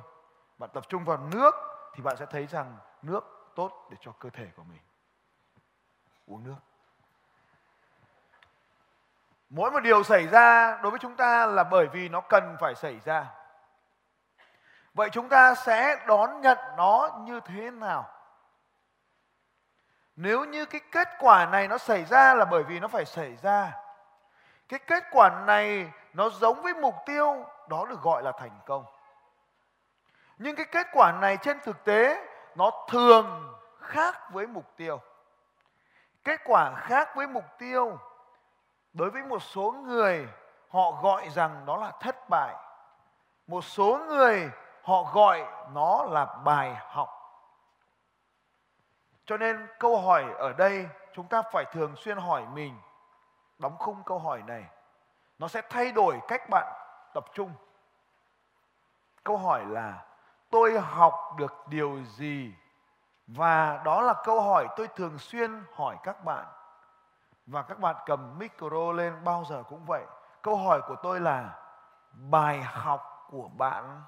Bạn 0.57 0.69
tập 0.73 0.83
trung 0.89 1.03
vào 1.03 1.17
nước, 1.17 1.55
thì 1.93 2.03
bạn 2.03 2.17
sẽ 2.17 2.25
thấy 2.25 2.47
rằng 2.47 2.77
nước 3.01 3.51
tốt 3.55 3.87
để 3.89 3.97
cho 4.01 4.11
cơ 4.19 4.29
thể 4.29 4.47
của 4.57 4.63
mình. 4.63 4.81
Uống 6.27 6.43
nước. 6.43 6.55
Mỗi 9.49 9.71
một 9.71 9.79
điều 9.79 10.03
xảy 10.03 10.27
ra 10.27 10.77
đối 10.81 10.91
với 10.91 10.99
chúng 10.99 11.15
ta 11.15 11.45
là 11.45 11.63
bởi 11.63 11.87
vì 11.87 12.09
nó 12.09 12.21
cần 12.21 12.57
phải 12.59 12.75
xảy 12.75 12.99
ra. 12.99 13.25
Vậy 14.93 15.09
chúng 15.09 15.29
ta 15.29 15.55
sẽ 15.55 16.05
đón 16.07 16.41
nhận 16.41 16.57
nó 16.77 17.09
như 17.19 17.39
thế 17.39 17.71
nào? 17.71 18.18
Nếu 20.21 20.45
như 20.45 20.65
cái 20.65 20.81
kết 20.91 21.07
quả 21.19 21.45
này 21.45 21.67
nó 21.67 21.77
xảy 21.77 22.05
ra 22.05 22.33
là 22.33 22.45
bởi 22.45 22.63
vì 22.63 22.79
nó 22.79 22.87
phải 22.87 23.05
xảy 23.05 23.35
ra. 23.41 23.71
Cái 24.69 24.79
kết 24.79 25.03
quả 25.11 25.29
này 25.29 25.91
nó 26.13 26.29
giống 26.29 26.61
với 26.61 26.73
mục 26.73 26.95
tiêu, 27.05 27.45
đó 27.69 27.85
được 27.89 28.01
gọi 28.01 28.23
là 28.23 28.31
thành 28.31 28.59
công. 28.65 28.85
Nhưng 30.37 30.55
cái 30.55 30.65
kết 30.65 30.87
quả 30.93 31.11
này 31.11 31.37
trên 31.37 31.59
thực 31.59 31.83
tế, 31.83 32.25
nó 32.55 32.71
thường 32.89 33.55
khác 33.81 34.31
với 34.31 34.47
mục 34.47 34.65
tiêu. 34.77 35.01
Kết 36.23 36.41
quả 36.45 36.75
khác 36.75 37.15
với 37.15 37.27
mục 37.27 37.45
tiêu 37.57 37.99
đối 38.93 39.09
với 39.09 39.23
một 39.23 39.43
số 39.43 39.71
người, 39.71 40.27
họ 40.69 40.91
gọi 40.91 41.29
rằng 41.29 41.65
đó 41.65 41.77
là 41.77 41.91
thất 41.99 42.29
bại. 42.29 42.55
Một 43.47 43.61
số 43.61 43.99
người, 44.07 44.49
họ 44.83 45.03
gọi 45.13 45.45
nó 45.73 46.03
là 46.03 46.25
bài 46.25 46.75
học 46.87 47.18
cho 49.29 49.37
nên 49.37 49.67
câu 49.79 50.01
hỏi 50.01 50.25
ở 50.37 50.53
đây 50.53 50.89
chúng 51.13 51.27
ta 51.27 51.41
phải 51.41 51.65
thường 51.65 51.95
xuyên 51.95 52.17
hỏi 52.17 52.45
mình, 52.53 52.77
đóng 53.59 53.77
khung 53.77 54.03
câu 54.05 54.19
hỏi 54.19 54.43
này, 54.47 54.65
nó 55.39 55.47
sẽ 55.47 55.61
thay 55.69 55.91
đổi 55.91 56.19
cách 56.27 56.49
bạn 56.49 56.73
tập 57.13 57.25
trung. 57.33 57.53
Câu 59.23 59.37
hỏi 59.37 59.65
là, 59.65 60.05
tôi 60.49 60.79
học 60.79 61.35
được 61.37 61.53
điều 61.67 62.03
gì? 62.03 62.53
Và 63.27 63.81
đó 63.85 64.01
là 64.01 64.13
câu 64.23 64.41
hỏi 64.41 64.67
tôi 64.75 64.87
thường 64.87 65.17
xuyên 65.17 65.63
hỏi 65.73 65.97
các 66.03 66.25
bạn. 66.25 66.45
Và 67.45 67.61
các 67.61 67.79
bạn 67.79 67.95
cầm 68.05 68.39
micro 68.39 68.91
lên 68.91 69.23
bao 69.23 69.45
giờ 69.49 69.63
cũng 69.69 69.85
vậy. 69.85 70.05
Câu 70.41 70.55
hỏi 70.55 70.81
của 70.87 70.95
tôi 71.03 71.19
là, 71.19 71.59
bài 72.11 72.61
học 72.61 73.27
của 73.31 73.47
bạn 73.47 74.01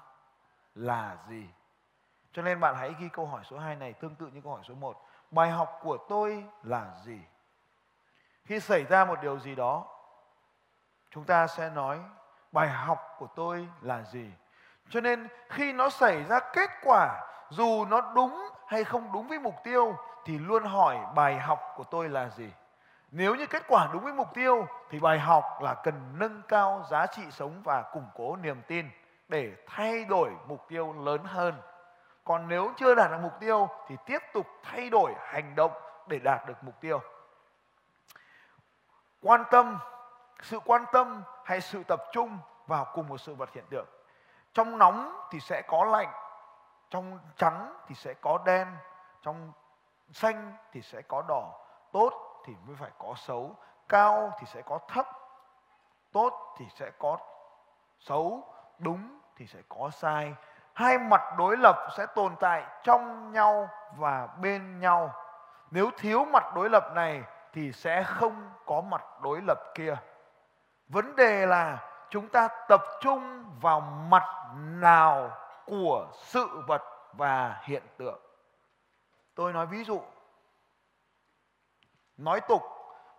là 0.74 1.16
gì? 1.28 1.48
Cho 2.32 2.42
nên 2.42 2.60
bạn 2.60 2.74
hãy 2.76 2.94
ghi 2.98 3.08
câu 3.08 3.26
hỏi 3.26 3.44
số 3.44 3.58
2 3.58 3.76
này 3.76 3.92
tương 3.92 4.14
tự 4.14 4.26
như 4.26 4.40
câu 4.40 4.52
hỏi 4.52 4.62
số 4.64 4.74
1 4.74 5.02
bài 5.32 5.50
học 5.50 5.78
của 5.82 5.96
tôi 6.08 6.44
là 6.62 6.86
gì? 7.04 7.20
Khi 8.44 8.60
xảy 8.60 8.84
ra 8.84 9.04
một 9.04 9.22
điều 9.22 9.38
gì 9.38 9.54
đó, 9.54 9.84
chúng 11.10 11.24
ta 11.24 11.46
sẽ 11.46 11.70
nói 11.70 12.00
bài 12.52 12.68
học 12.68 13.16
của 13.18 13.28
tôi 13.36 13.68
là 13.80 14.02
gì. 14.02 14.30
Cho 14.88 15.00
nên 15.00 15.28
khi 15.48 15.72
nó 15.72 15.90
xảy 15.90 16.24
ra 16.24 16.40
kết 16.52 16.70
quả, 16.82 17.20
dù 17.50 17.84
nó 17.84 18.00
đúng 18.14 18.48
hay 18.66 18.84
không 18.84 19.12
đúng 19.12 19.28
với 19.28 19.38
mục 19.38 19.54
tiêu, 19.64 19.96
thì 20.24 20.38
luôn 20.38 20.64
hỏi 20.64 20.98
bài 21.14 21.38
học 21.38 21.60
của 21.76 21.84
tôi 21.84 22.08
là 22.08 22.28
gì. 22.28 22.52
Nếu 23.10 23.34
như 23.34 23.46
kết 23.46 23.62
quả 23.68 23.88
đúng 23.92 24.04
với 24.04 24.12
mục 24.12 24.34
tiêu, 24.34 24.66
thì 24.90 25.00
bài 25.00 25.18
học 25.18 25.44
là 25.60 25.74
cần 25.74 26.14
nâng 26.18 26.42
cao 26.48 26.84
giá 26.90 27.06
trị 27.06 27.22
sống 27.30 27.62
và 27.64 27.82
củng 27.82 28.06
cố 28.14 28.36
niềm 28.36 28.62
tin 28.66 28.90
để 29.28 29.52
thay 29.66 30.04
đổi 30.04 30.30
mục 30.46 30.68
tiêu 30.68 30.92
lớn 30.92 31.24
hơn 31.24 31.54
còn 32.24 32.48
nếu 32.48 32.72
chưa 32.76 32.94
đạt 32.94 33.10
được 33.10 33.18
mục 33.22 33.32
tiêu 33.40 33.68
thì 33.86 33.96
tiếp 34.06 34.18
tục 34.32 34.46
thay 34.62 34.90
đổi 34.90 35.14
hành 35.18 35.54
động 35.54 35.72
để 36.06 36.18
đạt 36.18 36.46
được 36.46 36.54
mục 36.62 36.74
tiêu. 36.80 37.00
Quan 39.22 39.44
tâm, 39.50 39.78
sự 40.42 40.60
quan 40.64 40.84
tâm 40.92 41.22
hay 41.44 41.60
sự 41.60 41.82
tập 41.84 42.02
trung 42.12 42.38
vào 42.66 42.86
cùng 42.94 43.08
một 43.08 43.18
sự 43.18 43.34
vật 43.34 43.52
hiện 43.52 43.64
tượng. 43.70 43.86
Trong 44.52 44.78
nóng 44.78 45.20
thì 45.30 45.40
sẽ 45.40 45.62
có 45.62 45.84
lạnh, 45.84 46.12
trong 46.90 47.18
trắng 47.36 47.74
thì 47.86 47.94
sẽ 47.94 48.14
có 48.14 48.38
đen, 48.44 48.76
trong 49.22 49.52
xanh 50.12 50.56
thì 50.72 50.82
sẽ 50.82 51.02
có 51.02 51.22
đỏ. 51.28 51.52
Tốt 51.92 52.42
thì 52.44 52.54
mới 52.66 52.76
phải 52.76 52.90
có 52.98 53.14
xấu, 53.16 53.56
cao 53.88 54.32
thì 54.38 54.46
sẽ 54.46 54.62
có 54.62 54.78
thấp. 54.88 55.06
Tốt 56.12 56.54
thì 56.58 56.66
sẽ 56.74 56.90
có 56.98 57.18
xấu, 57.98 58.54
đúng 58.78 59.18
thì 59.36 59.46
sẽ 59.46 59.58
có 59.68 59.90
sai 59.90 60.34
hai 60.74 60.98
mặt 60.98 61.22
đối 61.38 61.56
lập 61.56 61.88
sẽ 61.96 62.06
tồn 62.06 62.36
tại 62.40 62.64
trong 62.82 63.32
nhau 63.32 63.68
và 63.96 64.28
bên 64.40 64.80
nhau. 64.80 65.14
Nếu 65.70 65.90
thiếu 65.98 66.24
mặt 66.24 66.54
đối 66.54 66.70
lập 66.70 66.92
này 66.94 67.22
thì 67.52 67.72
sẽ 67.72 68.02
không 68.02 68.50
có 68.66 68.80
mặt 68.80 69.02
đối 69.22 69.40
lập 69.46 69.58
kia. 69.74 69.96
Vấn 70.88 71.16
đề 71.16 71.46
là 71.46 71.78
chúng 72.10 72.28
ta 72.28 72.48
tập 72.68 72.82
trung 73.00 73.44
vào 73.60 73.80
mặt 73.80 74.24
nào 74.56 75.30
của 75.66 76.06
sự 76.14 76.62
vật 76.66 76.82
và 77.12 77.60
hiện 77.62 77.82
tượng. 77.96 78.20
Tôi 79.34 79.52
nói 79.52 79.66
ví 79.66 79.84
dụ. 79.84 80.00
Nói 82.16 82.40
tục. 82.40 82.62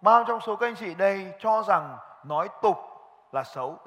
Bao 0.02 0.24
trong 0.28 0.40
số 0.40 0.56
các 0.56 0.68
anh 0.68 0.76
chị 0.76 0.94
đây 0.94 1.34
cho 1.40 1.64
rằng 1.64 1.98
nói 2.24 2.50
tục 2.62 2.78
là 3.32 3.44
xấu 3.44 3.80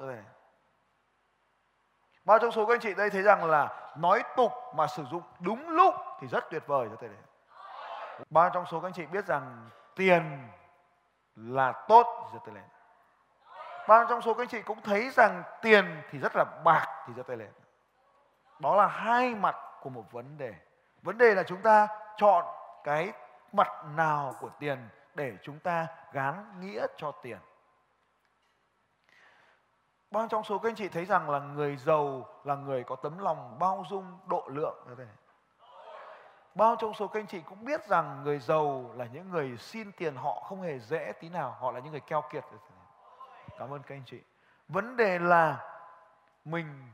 bao 2.27 2.39
trong 2.39 2.51
số 2.51 2.65
các 2.65 2.73
anh 2.73 2.79
chị 2.79 2.93
đây 2.93 3.09
thấy 3.09 3.21
rằng 3.21 3.45
là 3.45 3.91
nói 3.95 4.23
tục 4.35 4.51
mà 4.75 4.87
sử 4.87 5.03
dụng 5.11 5.21
đúng 5.39 5.69
lúc 5.69 5.95
thì 6.19 6.27
rất 6.27 6.43
tuyệt 6.49 6.63
vời 6.67 6.87
cho 6.89 6.95
thầy 6.99 7.09
đấy 7.09 7.17
bao 8.29 8.49
trong 8.53 8.65
số 8.65 8.79
các 8.79 8.87
anh 8.87 8.93
chị 8.93 9.05
biết 9.05 9.25
rằng 9.25 9.69
tiền 9.95 10.47
là 11.35 11.85
tốt 11.87 12.29
giơ 12.33 12.39
tay 12.45 12.55
lên 12.55 12.63
bao 13.87 14.05
trong 14.09 14.21
số 14.21 14.33
các 14.33 14.43
anh 14.43 14.47
chị 14.47 14.61
cũng 14.61 14.81
thấy 14.81 15.09
rằng 15.09 15.43
tiền 15.61 16.01
thì 16.09 16.19
rất 16.19 16.35
là 16.35 16.45
bạc, 16.63 17.03
thì 17.07 17.13
giơ 17.17 17.23
tay 17.23 17.37
lên 17.37 17.49
đó 18.59 18.75
là 18.75 18.87
hai 18.87 19.35
mặt 19.35 19.55
của 19.81 19.89
một 19.89 20.11
vấn 20.11 20.37
đề. 20.37 20.53
Vấn 21.01 21.17
đề 21.17 21.35
là 21.35 21.43
chúng 21.43 21.61
ta 21.61 21.87
chọn 22.17 22.45
cái 22.83 23.11
mặt 23.53 23.71
nào 23.95 24.33
của 24.39 24.49
tiền 24.59 24.89
để 25.15 25.33
chúng 25.43 25.59
ta 25.59 25.87
gán 26.11 26.59
nghĩa 26.59 26.87
cho 26.97 27.11
tiền 27.11 27.37
bao 30.11 30.27
trong 30.27 30.43
số 30.43 30.59
các 30.59 30.69
anh 30.69 30.75
chị 30.75 30.89
thấy 30.89 31.05
rằng 31.05 31.29
là 31.29 31.39
người 31.39 31.77
giàu 31.77 32.27
là 32.43 32.55
người 32.55 32.83
có 32.83 32.95
tấm 32.95 33.17
lòng 33.17 33.59
bao 33.59 33.85
dung, 33.89 34.17
độ 34.25 34.43
lượng 34.47 34.83
như 34.87 34.95
thế 34.95 35.05
này? 35.05 35.15
Bao 36.55 36.75
trong 36.75 36.93
số 36.93 37.07
các 37.07 37.19
anh 37.19 37.27
chị 37.27 37.41
cũng 37.41 37.65
biết 37.65 37.87
rằng 37.87 38.23
người 38.23 38.39
giàu 38.39 38.91
là 38.95 39.05
những 39.05 39.29
người 39.29 39.57
xin 39.57 39.91
tiền 39.91 40.15
họ 40.15 40.39
không 40.39 40.61
hề 40.61 40.79
dễ 40.79 41.13
tí 41.19 41.29
nào, 41.29 41.55
họ 41.59 41.71
là 41.71 41.79
những 41.79 41.91
người 41.91 41.99
keo 41.99 42.21
kiệt 42.29 42.43
cảm 43.57 43.73
ơn 43.73 43.81
các 43.83 43.95
anh 43.95 44.03
chị. 44.05 44.21
Vấn 44.67 44.97
đề 44.97 45.19
là 45.19 45.73
mình 46.45 46.91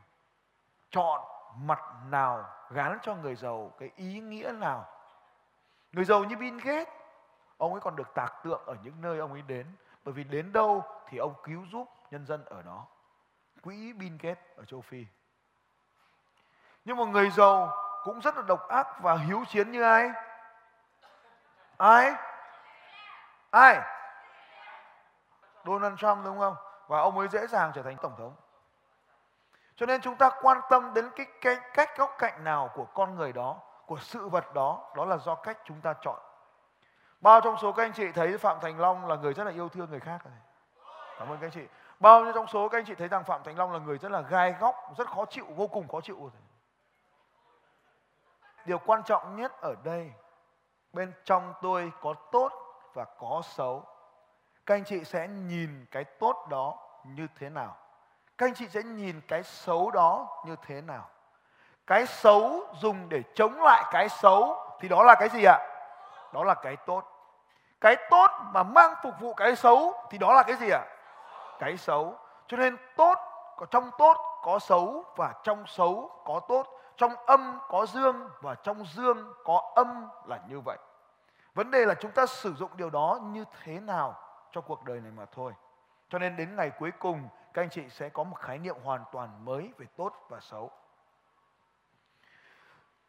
chọn 0.90 1.22
mặt 1.58 1.80
nào 2.10 2.46
gán 2.70 2.98
cho 3.02 3.16
người 3.16 3.36
giàu, 3.36 3.72
cái 3.80 3.92
ý 3.96 4.20
nghĩa 4.20 4.52
nào? 4.52 4.86
Người 5.92 6.06
giàu 6.06 6.24
như 6.24 6.38
Bill 6.38 6.60
Gates, 6.60 6.94
ông 7.58 7.72
ấy 7.72 7.82
còn 7.82 7.96
được 7.96 8.14
tạc 8.14 8.34
tượng 8.44 8.62
ở 8.66 8.76
những 8.84 9.02
nơi 9.02 9.20
ông 9.20 9.32
ấy 9.32 9.42
đến. 9.42 9.76
Bởi 10.04 10.14
vì 10.14 10.24
đến 10.24 10.54
đâu 10.54 10.84
thì 11.08 11.18
ông 11.18 11.34
cứu 11.44 11.66
giúp 11.72 11.90
nhân 12.12 12.26
dân 12.26 12.46
ở 12.46 12.62
đó 12.62 12.86
quỹ 13.64 13.94
Bill 13.94 14.16
Gates 14.22 14.44
ở 14.58 14.66
châu 14.66 14.82
Phi. 14.82 15.06
Nhưng 16.86 16.98
mà 16.98 17.04
người 17.06 17.30
giàu 17.30 17.78
cũng 18.04 18.20
rất 18.20 18.36
là 18.36 18.42
độc 18.42 18.68
ác 18.68 18.88
và 19.02 19.18
hiếu 19.18 19.44
chiến 19.48 19.72
như 19.72 19.82
ai? 19.82 20.12
Ai? 21.78 22.14
Ai? 23.52 23.82
Donald 25.66 25.98
Trump 25.98 26.26
đúng 26.26 26.40
không? 26.40 26.56
Và 26.88 27.00
ông 27.00 27.18
ấy 27.18 27.28
dễ 27.28 27.48
dàng 27.48 27.72
trở 27.76 27.84
thành 27.84 27.98
tổng 28.02 28.16
thống. 28.18 28.36
Cho 29.76 29.86
nên 29.86 30.02
chúng 30.02 30.16
ta 30.16 30.30
quan 30.42 30.62
tâm 30.70 30.94
đến 30.94 31.10
cái, 31.16 31.26
cái 31.42 31.56
cách 31.74 31.98
góc 31.98 32.16
cạnh 32.18 32.44
nào 32.44 32.70
của 32.74 32.86
con 32.86 33.16
người 33.16 33.34
đó 33.34 33.58
của 33.86 33.98
sự 33.98 34.30
vật 34.30 34.54
đó 34.54 34.92
đó 34.96 35.06
là 35.06 35.18
do 35.18 35.36
cách 35.36 35.58
chúng 35.66 35.82
ta 35.82 35.94
chọn. 36.02 36.20
Bao 37.22 37.42
trong 37.42 37.58
số 37.62 37.72
các 37.72 37.84
anh 37.84 37.94
chị 37.94 38.12
thấy 38.12 38.38
phạm 38.38 38.58
thành 38.62 38.80
long 38.80 39.08
là 39.08 39.16
người 39.16 39.34
rất 39.34 39.44
là 39.44 39.52
yêu 39.52 39.70
thương 39.70 39.90
người 39.90 40.00
khác 40.00 40.22
cảm 41.20 41.30
ơn 41.30 41.38
các 41.40 41.48
anh 41.48 41.52
chị 41.52 41.68
bao 42.04 42.24
nhiêu 42.24 42.34
trong 42.34 42.48
số 42.48 42.70
các 42.70 42.78
anh 42.78 42.86
chị 42.86 42.96
thấy 42.96 43.08
rằng 43.08 43.24
phạm 43.24 43.44
thành 43.44 43.58
long 43.58 43.72
là 43.72 43.80
người 43.80 43.98
rất 43.98 44.12
là 44.12 44.22
gai 44.22 44.56
góc, 44.60 44.76
rất 44.98 45.08
khó 45.08 45.26
chịu, 45.26 45.46
vô 45.56 45.68
cùng 45.68 45.88
khó 45.88 46.02
chịu 46.02 46.32
điều 48.66 48.78
quan 48.78 49.04
trọng 49.04 49.36
nhất 49.36 49.62
ở 49.62 49.76
đây, 49.84 50.12
bên 50.94 51.14
trong 51.24 51.54
tôi 51.62 51.92
có 52.02 52.14
tốt 52.32 52.52
và 52.94 53.06
có 53.20 53.42
xấu. 53.46 53.86
Các 54.66 54.76
anh 54.76 54.84
chị 54.84 55.04
sẽ 55.04 55.28
nhìn 55.28 55.86
cái 55.92 56.04
tốt 56.04 56.48
đó 56.50 56.78
như 57.04 57.28
thế 57.40 57.50
nào? 57.50 57.78
Các 58.38 58.46
anh 58.48 58.54
chị 58.54 58.68
sẽ 58.68 58.84
nhìn 58.84 59.22
cái 59.28 59.44
xấu 59.44 59.92
đó 59.92 60.44
như 60.46 60.56
thế 60.66 60.82
nào? 60.82 61.10
Cái 61.88 62.06
xấu 62.06 62.62
dùng 62.80 63.10
để 63.10 63.24
chống 63.36 63.62
lại 63.62 63.84
cái 63.92 64.10
xấu 64.10 64.58
thì 64.80 64.90
đó 64.90 65.04
là 65.04 65.16
cái 65.16 65.30
gì 65.30 65.44
ạ? 65.44 65.58
Đó 66.34 66.44
là 66.44 66.54
cái 66.54 66.76
tốt. 66.76 67.04
Cái 67.82 67.96
tốt 68.10 68.32
mà 68.52 68.64
mang 68.64 68.94
phục 69.04 69.20
vụ 69.20 69.34
cái 69.34 69.56
xấu 69.56 69.94
thì 70.10 70.18
đó 70.18 70.34
là 70.34 70.44
cái 70.44 70.56
gì 70.56 70.70
ạ? 70.70 70.86
Cái 71.64 71.78
xấu. 71.78 72.18
Cho 72.48 72.58
nên 72.58 72.78
tốt 72.96 73.18
có 73.58 73.66
trong 73.66 73.92
tốt, 73.98 74.18
có 74.44 74.60
xấu 74.60 75.06
và 75.16 75.34
trong 75.44 75.68
xấu 75.68 76.12
có 76.26 76.40
tốt. 76.48 76.68
Trong 76.98 77.16
âm 77.26 77.60
có 77.70 77.86
dương 77.86 78.30
và 78.42 78.56
trong 78.56 78.86
dương 78.86 79.34
có 79.44 79.72
âm 79.76 80.08
là 80.26 80.40
như 80.48 80.60
vậy. 80.60 80.78
Vấn 81.54 81.72
đề 81.72 81.86
là 81.86 81.94
chúng 81.94 82.12
ta 82.12 82.26
sử 82.26 82.54
dụng 82.54 82.72
điều 82.76 82.90
đó 82.90 83.20
như 83.24 83.46
thế 83.64 83.80
nào 83.80 84.16
cho 84.52 84.62
cuộc 84.62 84.84
đời 84.84 85.00
này 85.00 85.12
mà 85.12 85.26
thôi. 85.32 85.54
Cho 86.10 86.20
nên 86.20 86.38
đến 86.38 86.56
ngày 86.56 86.72
cuối 86.80 86.92
cùng, 87.00 87.30
các 87.54 87.62
anh 87.62 87.70
chị 87.70 87.90
sẽ 87.90 88.10
có 88.10 88.24
một 88.24 88.36
khái 88.40 88.58
niệm 88.58 88.76
hoàn 88.84 89.04
toàn 89.12 89.46
mới 89.46 89.74
về 89.78 89.86
tốt 89.98 90.14
và 90.30 90.40
xấu. 90.40 90.72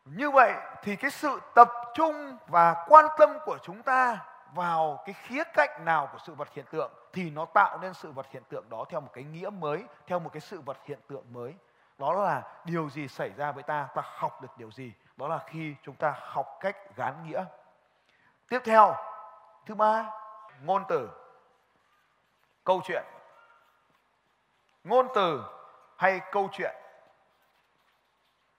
Như 0.04 0.30
vậy 0.30 0.54
thì 0.82 0.96
cái 0.96 1.10
sự 1.10 1.40
tập 1.54 1.68
trung 1.94 2.36
và 2.46 2.86
quan 2.88 3.06
tâm 3.18 3.38
của 3.46 3.58
chúng 3.62 3.82
ta 3.82 4.18
vào 4.54 5.02
cái 5.06 5.14
khía 5.14 5.44
cạnh 5.54 5.84
nào 5.84 6.08
của 6.12 6.18
sự 6.26 6.34
vật 6.34 6.48
hiện 6.54 6.64
tượng 6.70 6.92
thì 7.12 7.30
nó 7.30 7.44
tạo 7.44 7.78
nên 7.78 7.94
sự 7.94 8.12
vật 8.12 8.26
hiện 8.30 8.42
tượng 8.48 8.68
đó 8.68 8.84
theo 8.88 9.00
một 9.00 9.10
cái 9.12 9.24
nghĩa 9.24 9.50
mới, 9.50 9.84
theo 10.06 10.18
một 10.18 10.30
cái 10.32 10.40
sự 10.40 10.60
vật 10.60 10.76
hiện 10.84 10.98
tượng 11.08 11.32
mới. 11.32 11.54
Đó 11.98 12.12
là 12.12 12.42
điều 12.64 12.90
gì 12.90 13.08
xảy 13.08 13.30
ra 13.36 13.52
với 13.52 13.62
ta, 13.62 13.88
ta 13.94 14.02
học 14.04 14.42
được 14.42 14.48
điều 14.56 14.70
gì. 14.70 14.92
Đó 15.16 15.28
là 15.28 15.38
khi 15.46 15.74
chúng 15.82 15.96
ta 15.96 16.14
học 16.20 16.56
cách 16.60 16.76
gán 16.96 17.14
nghĩa. 17.26 17.44
Tiếp 18.48 18.60
theo, 18.64 18.96
thứ 19.66 19.74
ba, 19.74 20.10
ngôn 20.62 20.84
từ. 20.88 21.10
Câu 22.64 22.80
chuyện. 22.84 23.04
Ngôn 24.84 25.08
từ 25.14 25.44
hay 25.96 26.20
câu 26.32 26.48
chuyện. 26.52 26.74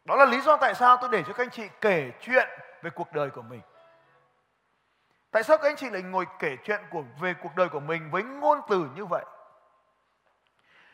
Đó 0.05 0.15
là 0.15 0.25
lý 0.25 0.41
do 0.41 0.57
tại 0.57 0.75
sao 0.75 0.97
tôi 0.97 1.09
để 1.11 1.23
cho 1.27 1.33
các 1.33 1.43
anh 1.43 1.49
chị 1.49 1.69
kể 1.81 2.11
chuyện 2.21 2.49
về 2.81 2.89
cuộc 2.89 3.11
đời 3.11 3.29
của 3.29 3.41
mình. 3.41 3.61
Tại 5.35 5.43
sao 5.43 5.57
các 5.57 5.69
anh 5.69 5.75
chị 5.75 5.89
lại 5.89 6.01
ngồi 6.01 6.25
kể 6.39 6.57
chuyện 6.63 6.81
của 6.91 7.03
về 7.19 7.33
cuộc 7.43 7.55
đời 7.55 7.69
của 7.69 7.79
mình 7.79 8.11
với 8.11 8.23
ngôn 8.23 8.61
từ 8.69 8.87
như 8.95 9.05
vậy? 9.05 9.25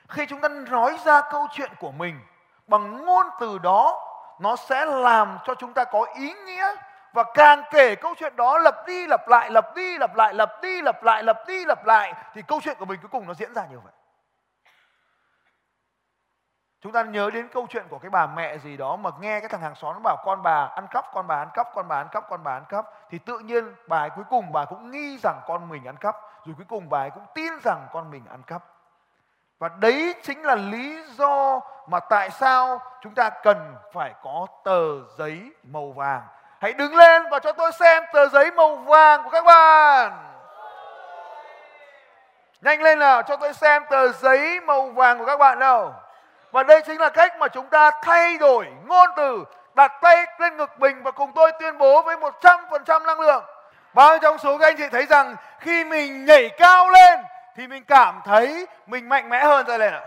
Khi 0.07 0.25
chúng 0.25 0.41
ta 0.41 0.49
nói 0.49 0.97
ra 1.05 1.21
câu 1.31 1.47
chuyện 1.51 1.71
của 1.79 1.91
mình 1.91 2.19
bằng 2.67 3.05
ngôn 3.05 3.25
từ 3.39 3.57
đó, 3.57 4.07
nó 4.39 4.55
sẽ 4.55 4.85
làm 4.85 5.37
cho 5.45 5.55
chúng 5.55 5.73
ta 5.73 5.83
có 5.83 6.05
ý 6.15 6.33
nghĩa 6.33 6.75
và 7.13 7.23
càng 7.33 7.63
kể 7.71 7.95
câu 7.95 8.13
chuyện 8.19 8.35
đó 8.35 8.57
lặp 8.57 8.75
đi 8.87 9.07
lặp 9.07 9.27
lại, 9.27 9.51
lặp 9.51 9.75
đi 9.75 9.97
lặp 9.97 10.15
lại, 10.15 10.33
lặp 10.33 10.61
đi 10.61 10.81
lặp 10.81 11.03
lại, 11.03 11.23
lặp 11.23 11.47
đi 11.47 11.65
lặp 11.65 11.85
lại 11.85 12.13
thì 12.33 12.41
câu 12.47 12.61
chuyện 12.63 12.77
của 12.79 12.85
mình 12.85 12.99
cuối 13.01 13.09
cùng 13.11 13.27
nó 13.27 13.33
diễn 13.33 13.53
ra 13.53 13.65
như 13.71 13.79
vậy. 13.79 13.93
Chúng 16.81 16.91
ta 16.91 17.03
nhớ 17.03 17.29
đến 17.33 17.47
câu 17.53 17.67
chuyện 17.69 17.85
của 17.89 17.99
cái 17.99 18.09
bà 18.09 18.27
mẹ 18.27 18.57
gì 18.57 18.77
đó 18.77 18.95
mà 18.95 19.09
nghe 19.19 19.39
cái 19.39 19.49
thằng 19.49 19.61
hàng 19.61 19.75
xóm 19.75 19.93
nó 19.93 19.99
bảo 19.99 20.17
con 20.25 20.43
bà 20.43 20.65
ăn 20.75 20.87
cắp, 20.87 21.05
con 21.13 21.27
bà 21.27 21.35
ăn 21.35 21.49
cắp, 21.53 21.67
con 21.75 21.87
bà 21.87 21.95
ăn 21.95 22.07
cắp, 22.11 22.29
con 22.29 22.43
bà 22.43 22.53
ăn 22.53 22.63
cắp 22.69 22.85
thì 23.09 23.17
tự 23.17 23.39
nhiên 23.39 23.75
bà 23.87 23.97
ấy 23.97 24.09
cuối 24.09 24.25
cùng 24.29 24.51
bà 24.51 24.65
cũng 24.65 24.91
nghi 24.91 25.17
rằng 25.23 25.41
con 25.47 25.69
mình 25.69 25.85
ăn 25.85 25.97
cắp 25.97 26.15
rồi 26.45 26.55
cuối 26.57 26.65
cùng 26.69 26.89
bà 26.89 26.99
ấy 26.99 27.09
cũng 27.09 27.25
tin 27.35 27.53
rằng 27.63 27.87
con 27.93 28.11
mình 28.11 28.23
ăn 28.31 28.41
cắp. 28.47 28.61
Và 29.59 29.69
đấy 29.79 30.15
chính 30.23 30.43
là 30.43 30.55
lý 30.55 31.03
do 31.03 31.59
mà 31.87 31.99
tại 31.99 32.29
sao 32.29 32.81
chúng 33.01 33.15
ta 33.15 33.29
cần 33.29 33.75
phải 33.93 34.13
có 34.23 34.47
tờ 34.63 35.03
giấy 35.17 35.51
màu 35.63 35.91
vàng. 35.91 36.21
Hãy 36.59 36.73
đứng 36.73 36.95
lên 36.95 37.23
và 37.31 37.39
cho 37.39 37.51
tôi 37.51 37.71
xem 37.71 38.03
tờ 38.13 38.27
giấy 38.27 38.51
màu 38.51 38.75
vàng 38.75 39.23
của 39.23 39.29
các 39.29 39.45
bạn. 39.45 40.11
Nhanh 42.61 42.81
lên 42.81 42.99
nào 42.99 43.21
cho 43.21 43.35
tôi 43.35 43.53
xem 43.53 43.83
tờ 43.89 44.11
giấy 44.11 44.59
màu 44.61 44.87
vàng 44.87 45.19
của 45.19 45.25
các 45.25 45.37
bạn 45.37 45.59
nào. 45.59 45.93
Và 46.51 46.63
đây 46.63 46.81
chính 46.81 47.01
là 47.01 47.09
cách 47.09 47.37
mà 47.37 47.47
chúng 47.47 47.65
ta 47.65 47.91
thay 48.01 48.37
đổi 48.37 48.67
ngôn 48.87 49.09
từ, 49.17 49.43
đặt 49.73 49.91
tay 50.01 50.25
lên 50.39 50.57
ngực 50.57 50.79
mình 50.79 51.03
và 51.03 51.11
cùng 51.11 51.31
tôi 51.35 51.51
tuyên 51.59 51.77
bố 51.77 52.01
với 52.01 52.15
100% 52.15 53.05
năng 53.05 53.19
lượng. 53.19 53.43
Bao 53.93 54.17
trong 54.17 54.37
số 54.37 54.57
các 54.57 54.67
anh 54.67 54.77
chị 54.77 54.89
thấy 54.91 55.05
rằng 55.05 55.35
khi 55.59 55.83
mình 55.83 56.25
nhảy 56.25 56.49
cao 56.49 56.89
lên 56.89 57.19
thì 57.55 57.67
mình 57.67 57.83
cảm 57.87 58.21
thấy 58.25 58.67
mình 58.87 59.09
mạnh 59.09 59.29
mẽ 59.29 59.43
hơn 59.43 59.65
ra 59.67 59.77
lên 59.77 59.93
ạ? 59.93 60.01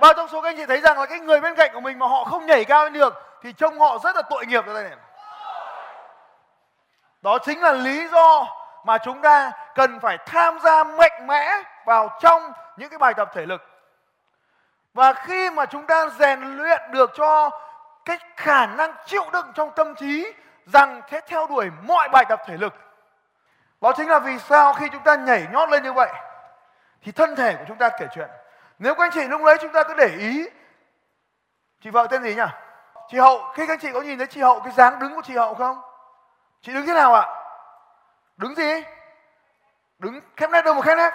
Bao 0.00 0.12
trong 0.12 0.28
số 0.28 0.40
các 0.40 0.48
anh 0.48 0.56
chị 0.56 0.66
thấy 0.66 0.80
rằng 0.80 0.98
là 0.98 1.06
cái 1.06 1.18
người 1.18 1.40
bên 1.40 1.54
cạnh 1.54 1.70
của 1.74 1.80
mình 1.80 1.98
mà 1.98 2.06
họ 2.06 2.24
không 2.24 2.46
nhảy 2.46 2.64
cao 2.64 2.84
lên 2.84 2.92
được 2.92 3.14
thì 3.42 3.52
trông 3.52 3.78
họ 3.78 3.98
rất 4.04 4.16
là 4.16 4.22
tội 4.22 4.46
nghiệp 4.46 4.66
ra 4.66 4.72
đây 4.72 4.82
này. 4.82 4.92
Đó 7.22 7.38
chính 7.38 7.62
là 7.62 7.72
lý 7.72 8.08
do 8.08 8.46
mà 8.84 8.98
chúng 8.98 9.22
ta 9.22 9.52
cần 9.74 10.00
phải 10.00 10.18
tham 10.26 10.58
gia 10.62 10.84
mạnh 10.84 11.26
mẽ 11.26 11.62
vào 11.84 12.18
trong 12.20 12.52
những 12.76 12.90
cái 12.90 12.98
bài 12.98 13.14
tập 13.14 13.30
thể 13.34 13.46
lực. 13.46 13.75
Và 14.96 15.12
khi 15.12 15.50
mà 15.50 15.66
chúng 15.66 15.86
ta 15.86 16.08
rèn 16.08 16.40
luyện 16.40 16.80
được 16.90 17.10
cho 17.14 17.50
cái 18.04 18.18
khả 18.36 18.66
năng 18.66 18.94
chịu 19.06 19.22
đựng 19.32 19.52
trong 19.54 19.70
tâm 19.76 19.94
trí 19.94 20.32
rằng 20.72 21.00
sẽ 21.10 21.20
theo 21.20 21.46
đuổi 21.46 21.70
mọi 21.82 22.08
bài 22.08 22.24
tập 22.28 22.42
thể 22.46 22.56
lực. 22.56 22.74
Đó 23.80 23.92
chính 23.96 24.08
là 24.08 24.18
vì 24.18 24.38
sao 24.38 24.72
khi 24.72 24.88
chúng 24.92 25.02
ta 25.02 25.16
nhảy 25.16 25.46
nhót 25.52 25.68
lên 25.68 25.82
như 25.82 25.92
vậy 25.92 26.12
thì 27.02 27.12
thân 27.12 27.36
thể 27.36 27.54
của 27.54 27.64
chúng 27.68 27.76
ta 27.76 27.88
kể 27.88 28.06
chuyện. 28.14 28.28
Nếu 28.78 28.94
các 28.94 29.04
anh 29.04 29.10
chị 29.14 29.24
lúc 29.24 29.40
đấy 29.44 29.56
chúng 29.60 29.72
ta 29.72 29.82
cứ 29.82 29.94
để 29.94 30.16
ý 30.18 30.48
Chị 31.80 31.90
vợ 31.90 32.06
tên 32.10 32.22
gì 32.22 32.34
nhỉ? 32.34 32.46
Chị 33.08 33.18
Hậu, 33.18 33.52
khi 33.54 33.66
các 33.66 33.72
anh 33.72 33.78
chị 33.78 33.92
có 33.92 34.00
nhìn 34.00 34.18
thấy 34.18 34.26
chị 34.26 34.40
Hậu 34.40 34.60
cái 34.60 34.72
dáng 34.72 34.98
đứng 34.98 35.14
của 35.14 35.22
chị 35.24 35.36
Hậu 35.36 35.54
không? 35.54 35.80
Chị 36.62 36.72
đứng 36.72 36.86
thế 36.86 36.94
nào 36.94 37.14
ạ? 37.14 37.26
Đứng 38.36 38.54
gì? 38.54 38.82
Đứng 39.98 40.20
khép 40.36 40.50
nét 40.50 40.62
đâu 40.62 40.74
một 40.74 40.84
khép 40.84 40.98
nét. 40.98 41.10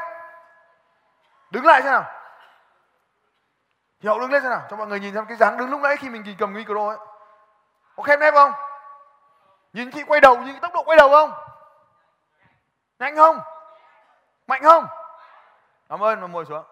Đứng 1.51 1.65
lại 1.65 1.81
xem 1.81 1.91
nào 1.91 2.20
hiệu 4.01 4.19
đứng 4.19 4.31
lên 4.31 4.41
xem 4.41 4.51
nào, 4.51 4.61
cho 4.69 4.75
mọi 4.75 4.87
người 4.87 4.99
nhìn 4.99 5.13
xem 5.13 5.25
cái 5.25 5.37
dáng 5.37 5.57
đứng 5.57 5.69
lúc 5.69 5.81
nãy 5.81 5.97
khi 5.97 6.09
mình 6.09 6.35
cầm 6.37 6.53
micro 6.53 6.87
ấy. 6.87 6.97
Có 7.95 8.03
khép 8.03 8.19
nép 8.19 8.33
không? 8.33 8.51
Nhìn 9.73 9.91
chị 9.91 10.03
quay 10.03 10.21
đầu, 10.21 10.37
nhìn 10.37 10.59
tốc 10.59 10.73
độ 10.73 10.83
quay 10.83 10.97
đầu 10.97 11.09
không? 11.09 11.31
Nhanh 12.99 13.15
không? 13.15 13.39
Mạnh 14.47 14.63
không? 14.63 14.87
Cảm 15.89 16.03
ơn 16.03 16.21
và 16.21 16.27
ngồi 16.27 16.45
xuống. 16.45 16.63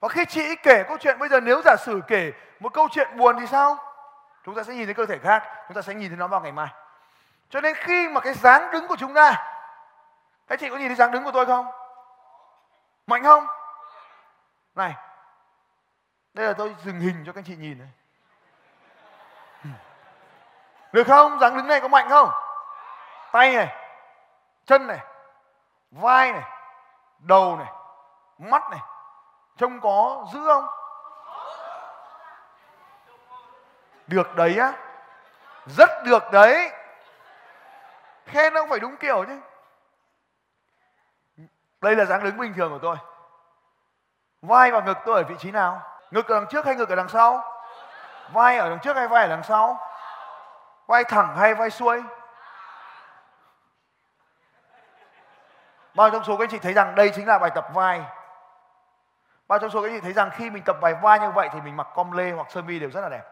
Và 0.00 0.08
khi 0.08 0.24
chị 0.24 0.56
kể 0.56 0.84
câu 0.88 0.96
chuyện 1.00 1.18
bây 1.18 1.28
giờ 1.28 1.40
nếu 1.40 1.62
giả 1.64 1.76
sử 1.76 2.00
kể 2.06 2.32
một 2.60 2.74
câu 2.74 2.88
chuyện 2.90 3.16
buồn 3.16 3.36
thì 3.40 3.46
sao? 3.46 3.76
Chúng 4.44 4.54
ta 4.54 4.62
sẽ 4.62 4.74
nhìn 4.74 4.84
thấy 4.84 4.94
cơ 4.94 5.06
thể 5.06 5.18
khác, 5.18 5.42
chúng 5.68 5.74
ta 5.74 5.82
sẽ 5.82 5.94
nhìn 5.94 6.08
thấy 6.08 6.16
nó 6.16 6.26
vào 6.26 6.40
ngày 6.40 6.52
mai. 6.52 6.68
Cho 7.50 7.60
nên 7.60 7.74
khi 7.74 8.08
mà 8.08 8.20
cái 8.20 8.34
dáng 8.34 8.70
đứng 8.70 8.88
của 8.88 8.96
chúng 8.96 9.14
ta 9.14 9.52
Các 10.46 10.60
chị 10.60 10.70
có 10.70 10.76
nhìn 10.76 10.88
thấy 10.88 10.96
dáng 10.96 11.12
đứng 11.12 11.24
của 11.24 11.30
tôi 11.30 11.46
không? 11.46 11.66
Mạnh 13.06 13.22
không? 13.22 13.46
Này 14.74 14.94
đây 16.36 16.46
là 16.46 16.52
tôi 16.52 16.76
dừng 16.84 17.00
hình 17.00 17.22
cho 17.26 17.32
các 17.32 17.44
chị 17.46 17.56
nhìn 17.56 17.78
này 17.78 17.88
ừ. 19.64 19.70
Được 20.92 21.06
không? 21.06 21.38
Dáng 21.40 21.56
đứng 21.56 21.66
này 21.66 21.80
có 21.80 21.88
mạnh 21.88 22.08
không? 22.08 22.30
Tay 23.32 23.56
này, 23.56 23.76
Chân 24.66 24.86
này, 24.86 24.98
Vai 25.90 26.32
này, 26.32 26.42
Đầu 27.18 27.56
này, 27.56 27.72
Mắt 28.38 28.62
này 28.70 28.80
Trông 29.56 29.80
có 29.80 30.26
dữ 30.32 30.40
không? 30.46 30.66
Được 34.06 34.36
đấy 34.36 34.56
á 34.58 34.72
Rất 35.66 35.90
được 36.04 36.22
đấy 36.32 36.70
Khen 38.26 38.54
nó 38.54 38.66
phải 38.70 38.78
đúng 38.78 38.96
kiểu 38.96 39.24
chứ 39.24 39.40
Đây 41.80 41.96
là 41.96 42.04
dáng 42.04 42.24
đứng 42.24 42.36
bình 42.36 42.54
thường 42.56 42.72
của 42.72 42.78
tôi 42.82 42.96
Vai 44.42 44.70
và 44.70 44.80
ngực 44.80 44.98
tôi 45.04 45.16
ở 45.16 45.24
vị 45.28 45.34
trí 45.38 45.50
nào? 45.50 45.95
Ngực 46.10 46.28
ở 46.28 46.40
đằng 46.40 46.48
trước 46.48 46.64
hay 46.64 46.74
ngực 46.74 46.88
ở 46.88 46.96
đằng 46.96 47.08
sau? 47.08 47.44
Vai 48.32 48.58
ở 48.58 48.70
đằng 48.70 48.78
trước 48.78 48.96
hay 48.96 49.08
vai 49.08 49.22
ở 49.22 49.28
đằng 49.28 49.42
sau? 49.42 49.78
Vai 50.86 51.04
thẳng 51.04 51.36
hay 51.36 51.54
vai 51.54 51.70
xuôi? 51.70 52.02
Bao 55.94 56.10
trong 56.10 56.24
số 56.24 56.36
các 56.36 56.44
anh 56.44 56.50
chị 56.50 56.58
thấy 56.58 56.72
rằng 56.72 56.94
đây 56.94 57.10
chính 57.14 57.26
là 57.26 57.38
bài 57.38 57.50
tập 57.54 57.66
vai 57.74 58.02
Bao 59.48 59.58
trong 59.58 59.70
số 59.70 59.82
các 59.82 59.88
anh 59.88 59.94
chị 59.96 60.00
thấy 60.00 60.12
rằng 60.12 60.30
khi 60.30 60.50
mình 60.50 60.62
tập 60.62 60.76
bài 60.80 60.94
vai 60.94 61.20
như 61.20 61.30
vậy 61.30 61.48
thì 61.52 61.60
mình 61.60 61.76
mặc 61.76 61.86
com 61.94 62.12
lê 62.12 62.32
hoặc 62.32 62.50
sơ 62.50 62.62
mi 62.62 62.78
đều 62.78 62.90
rất 62.90 63.00
là 63.00 63.08
đẹp 63.08 63.22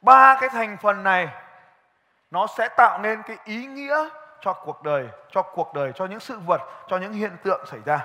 Ba 0.00 0.36
cái 0.40 0.48
thành 0.48 0.76
phần 0.82 1.02
này 1.02 1.28
nó 2.30 2.46
sẽ 2.46 2.68
tạo 2.68 2.98
nên 2.98 3.22
cái 3.22 3.36
ý 3.44 3.66
nghĩa 3.66 4.08
cho 4.40 4.52
cuộc 4.52 4.82
đời, 4.82 5.08
cho 5.30 5.42
cuộc 5.42 5.74
đời, 5.74 5.92
cho 5.94 6.06
những 6.06 6.20
sự 6.20 6.38
vật, 6.38 6.60
cho 6.88 6.96
những 6.98 7.12
hiện 7.12 7.36
tượng 7.42 7.66
xảy 7.66 7.80
ra. 7.84 8.04